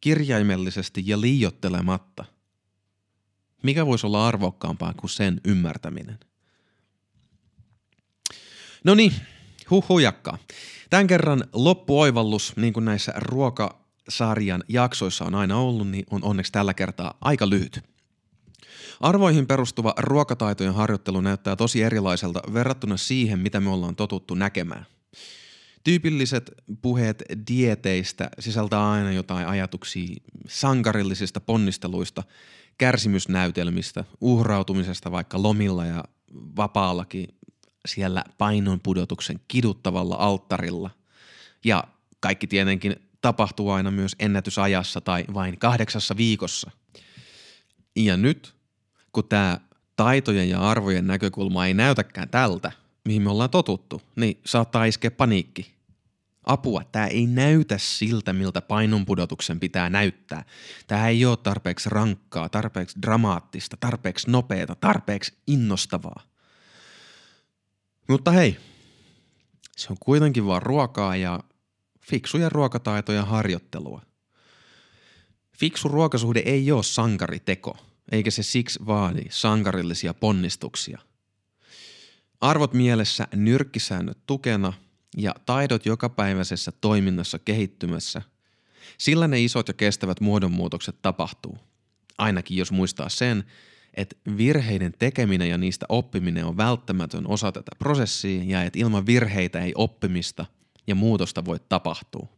kirjaimellisesti 0.00 1.02
ja 1.06 1.20
liiottelematta. 1.20 2.24
Mikä 3.62 3.86
voisi 3.86 4.06
olla 4.06 4.28
arvokkaampaa 4.28 4.94
kuin 4.94 5.10
sen 5.10 5.40
ymmärtäminen? 5.44 6.18
No 8.84 8.94
niin, 8.94 9.12
huhujakka. 9.70 10.38
Tämän 10.90 11.06
kerran 11.06 11.44
loppuoivallus, 11.52 12.56
niin 12.56 12.72
kuin 12.72 12.84
näissä 12.84 13.12
ruokasarjan 13.16 14.64
jaksoissa 14.68 15.24
on 15.24 15.34
aina 15.34 15.56
ollut, 15.56 15.88
niin 15.88 16.04
on 16.10 16.24
onneksi 16.24 16.52
tällä 16.52 16.74
kertaa 16.74 17.14
aika 17.20 17.50
lyhyt. 17.50 17.80
Arvoihin 19.00 19.46
perustuva 19.46 19.94
ruokataitojen 19.98 20.74
harjoittelu 20.74 21.20
näyttää 21.20 21.56
tosi 21.56 21.82
erilaiselta 21.82 22.42
verrattuna 22.52 22.96
siihen, 22.96 23.38
mitä 23.38 23.60
me 23.60 23.70
ollaan 23.70 23.96
totuttu 23.96 24.34
näkemään. 24.34 24.86
Tyypilliset 25.84 26.50
puheet 26.82 27.22
dieteistä 27.50 28.30
sisältää 28.38 28.90
aina 28.90 29.12
jotain 29.12 29.46
ajatuksia 29.46 30.16
sankarillisista 30.48 31.40
ponnisteluista, 31.40 32.22
kärsimysnäytelmistä, 32.78 34.04
uhrautumisesta 34.20 35.12
vaikka 35.12 35.42
lomilla 35.42 35.86
ja 35.86 36.04
vapaallakin 36.34 37.28
siellä 37.88 38.24
painonpudotuksen 38.38 39.40
kiduttavalla 39.48 40.14
alttarilla. 40.14 40.90
Ja 41.64 41.84
kaikki 42.20 42.46
tietenkin 42.46 42.96
tapahtuu 43.20 43.70
aina 43.70 43.90
myös 43.90 44.16
ennätysajassa 44.18 45.00
tai 45.00 45.24
vain 45.34 45.58
kahdeksassa 45.58 46.16
viikossa. 46.16 46.70
Ja 47.96 48.16
nyt, 48.16 48.54
kun 49.12 49.28
tämä 49.28 49.60
taitojen 49.96 50.48
ja 50.48 50.60
arvojen 50.60 51.06
näkökulma 51.06 51.66
ei 51.66 51.74
näytäkään 51.74 52.28
tältä, 52.28 52.72
mihin 53.04 53.22
me 53.22 53.30
ollaan 53.30 53.50
totuttu, 53.50 54.02
niin 54.16 54.40
saattaa 54.46 54.84
iskeä 54.84 55.10
paniikki. 55.10 55.78
Apua, 56.44 56.82
tämä 56.92 57.06
ei 57.06 57.26
näytä 57.26 57.78
siltä, 57.78 58.32
miltä 58.32 58.60
painonpudotuksen 58.60 59.60
pitää 59.60 59.90
näyttää. 59.90 60.44
Tämä 60.86 61.08
ei 61.08 61.24
ole 61.24 61.36
tarpeeksi 61.36 61.88
rankkaa, 61.90 62.48
tarpeeksi 62.48 62.98
dramaattista, 63.02 63.76
tarpeeksi 63.80 64.30
nopeata, 64.30 64.74
tarpeeksi 64.74 65.32
innostavaa. 65.46 66.22
Mutta 68.08 68.30
hei, 68.30 68.56
se 69.76 69.86
on 69.90 69.96
kuitenkin 70.00 70.46
vaan 70.46 70.62
ruokaa 70.62 71.16
ja 71.16 71.40
fiksuja 72.00 72.48
ruokataitoja 72.48 73.24
harjoittelua. 73.24 74.02
Fiksu 75.56 75.88
ruokasuhde 75.88 76.42
ei 76.44 76.72
ole 76.72 76.82
sankariteko, 76.82 77.76
eikä 78.12 78.30
se 78.30 78.42
siksi 78.42 78.86
vaadi 78.86 79.22
sankarillisia 79.30 80.14
ponnistuksia. 80.14 80.98
Arvot 82.40 82.72
mielessä, 82.72 83.28
nyrkkisäännöt 83.34 84.18
tukena 84.26 84.72
ja 85.16 85.34
taidot 85.46 85.86
jokapäiväisessä 85.86 86.72
toiminnassa 86.72 87.38
kehittymässä, 87.38 88.22
sillä 88.98 89.28
ne 89.28 89.40
isot 89.40 89.68
ja 89.68 89.74
kestävät 89.74 90.20
muodonmuutokset 90.20 91.02
tapahtuu. 91.02 91.58
Ainakin 92.18 92.56
jos 92.56 92.72
muistaa 92.72 93.08
sen, 93.08 93.44
että 93.98 94.16
virheiden 94.36 94.92
tekeminen 94.98 95.48
ja 95.48 95.58
niistä 95.58 95.86
oppiminen 95.88 96.44
on 96.44 96.56
välttämätön 96.56 97.26
osa 97.26 97.52
tätä 97.52 97.70
prosessia 97.78 98.42
ja 98.44 98.62
että 98.62 98.78
ilman 98.78 99.06
virheitä 99.06 99.60
ei 99.60 99.72
oppimista 99.74 100.46
ja 100.86 100.94
muutosta 100.94 101.44
voi 101.44 101.60
tapahtua. 101.68 102.28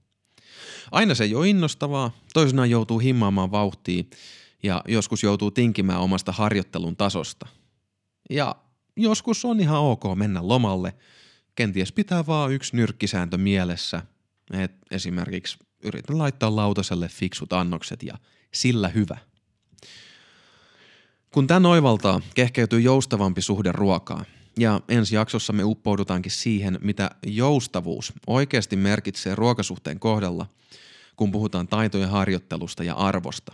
Aina 0.93 1.15
se 1.15 1.25
ei 1.25 1.35
ole 1.35 1.49
innostavaa, 1.49 2.11
toisinaan 2.35 2.71
joutuu 2.71 2.99
himmaamaan 2.99 3.51
vauhtia 3.51 4.05
ja 4.63 4.83
joskus 4.89 5.23
joutuu 5.23 5.51
tinkimään 5.51 6.01
omasta 6.01 6.33
harjoittelun 6.33 6.97
tasosta. 6.97 7.47
Ja 8.31 8.57
joskus 8.97 9.45
on 9.45 9.61
ihan 9.61 9.81
ok 9.81 10.03
mennä 10.15 10.49
lomalle, 10.49 10.95
kenties 11.55 11.93
pitää 11.93 12.27
vaan 12.27 12.53
yksi 12.53 12.77
nyrkkisääntö 12.77 13.39
mielessä, 13.39 14.03
että 14.53 14.79
esimerkiksi 14.91 15.59
yritän 15.85 16.19
laittaa 16.19 16.57
lautaselle 16.57 17.09
fiksut 17.09 17.53
annokset 17.53 18.03
ja 18.03 18.15
sillä 18.53 18.89
hyvä– 18.89 19.17
kun 21.31 21.47
tämän 21.47 21.67
oivaltaa, 21.67 22.21
kehkeytyy 22.35 22.81
joustavampi 22.81 23.43
suhde 23.43 23.73
ruokaa. 23.73 24.25
Ja 24.59 24.81
ensi 24.89 25.15
jaksossa 25.15 25.53
me 25.53 25.65
uppoudutaankin 25.65 26.33
siihen, 26.33 26.79
mitä 26.83 27.11
joustavuus 27.27 28.13
oikeasti 28.27 28.77
merkitsee 28.77 29.35
ruokasuhteen 29.35 30.01
kohdalla, 30.01 30.47
kun 31.17 31.33
puhutaan 31.33 31.69
taitojen 31.69 32.09
harjoittelusta 32.09 32.85
ja 32.85 32.95
arvosta. 32.95 33.53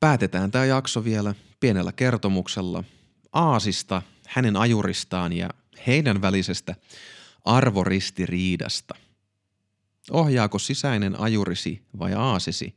Päätetään 0.00 0.50
tämä 0.50 0.64
jakso 0.64 1.04
vielä 1.04 1.34
pienellä 1.60 1.92
kertomuksella 1.92 2.84
Aasista, 3.32 4.02
hänen 4.26 4.56
ajuristaan 4.56 5.32
ja 5.32 5.50
heidän 5.86 6.22
välisestä 6.22 6.74
arvoristiriidasta. 7.44 8.94
Ohjaako 10.10 10.58
sisäinen 10.58 11.20
ajurisi 11.20 11.82
vai 11.98 12.14
aasisi 12.14 12.74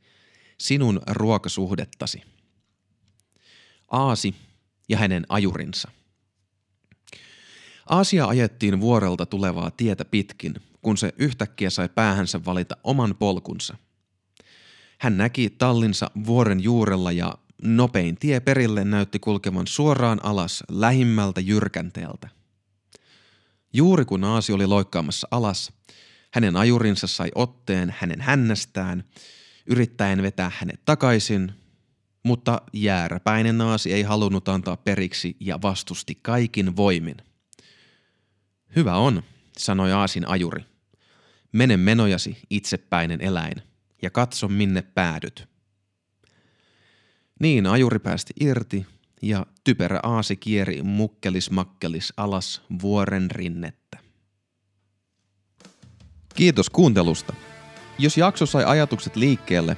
sinun 0.57 1.01
ruokasuhdettasi? 1.07 2.36
Aasi 3.91 4.35
ja 4.89 4.97
hänen 4.97 5.25
ajurinsa. 5.29 5.91
Aasia 7.89 8.25
ajettiin 8.25 8.81
vuorelta 8.81 9.25
tulevaa 9.25 9.71
tietä 9.71 10.05
pitkin, 10.05 10.55
kun 10.81 10.97
se 10.97 11.13
yhtäkkiä 11.17 11.69
sai 11.69 11.89
päähänsä 11.89 12.45
valita 12.45 12.77
oman 12.83 13.15
polkunsa. 13.19 13.77
Hän 14.97 15.17
näki 15.17 15.49
tallinsa 15.49 16.11
vuoren 16.25 16.63
juurella 16.63 17.11
ja 17.11 17.37
nopein 17.63 18.17
tie 18.17 18.39
perille 18.39 18.83
näytti 18.83 19.19
kulkevan 19.19 19.67
suoraan 19.67 20.25
alas 20.25 20.63
lähimmältä 20.69 21.41
jyrkänteeltä. 21.41 22.29
Juuri 23.73 24.05
kun 24.05 24.23
Aasi 24.23 24.53
oli 24.53 24.67
loikkaamassa 24.67 25.27
alas, 25.31 25.71
hänen 26.33 26.55
ajurinsa 26.55 27.07
sai 27.07 27.31
otteen 27.35 27.95
hänen 27.97 28.21
hännästään, 28.21 29.03
yrittäen 29.65 30.21
vetää 30.21 30.51
hänet 30.59 30.81
takaisin 30.85 31.51
mutta 32.23 32.61
jääräpäinen 32.73 33.57
naasi 33.57 33.93
ei 33.93 34.03
halunnut 34.03 34.49
antaa 34.49 34.77
periksi 34.77 35.37
ja 35.39 35.61
vastusti 35.61 36.19
kaikin 36.21 36.75
voimin. 36.75 37.17
Hyvä 38.75 38.95
on, 38.95 39.23
sanoi 39.57 39.91
Aasin 39.91 40.27
ajuri. 40.27 40.65
Mene 41.51 41.77
menojasi, 41.77 42.37
itsepäinen 42.49 43.21
eläin, 43.21 43.55
ja 44.01 44.09
katso 44.09 44.47
minne 44.47 44.81
päädyt. 44.81 45.47
Niin 47.39 47.67
ajuri 47.67 47.99
päästi 47.99 48.33
irti, 48.39 48.85
ja 49.21 49.45
typerä 49.63 49.99
aasi 50.03 50.35
kieri 50.35 50.83
mukkelis 50.83 51.51
makkelis 51.51 52.13
alas 52.17 52.61
vuoren 52.81 53.31
rinnettä. 53.31 53.97
Kiitos 56.35 56.69
kuuntelusta. 56.69 57.33
Jos 57.99 58.17
jakso 58.17 58.45
sai 58.45 58.63
ajatukset 58.65 59.15
liikkeelle 59.15 59.77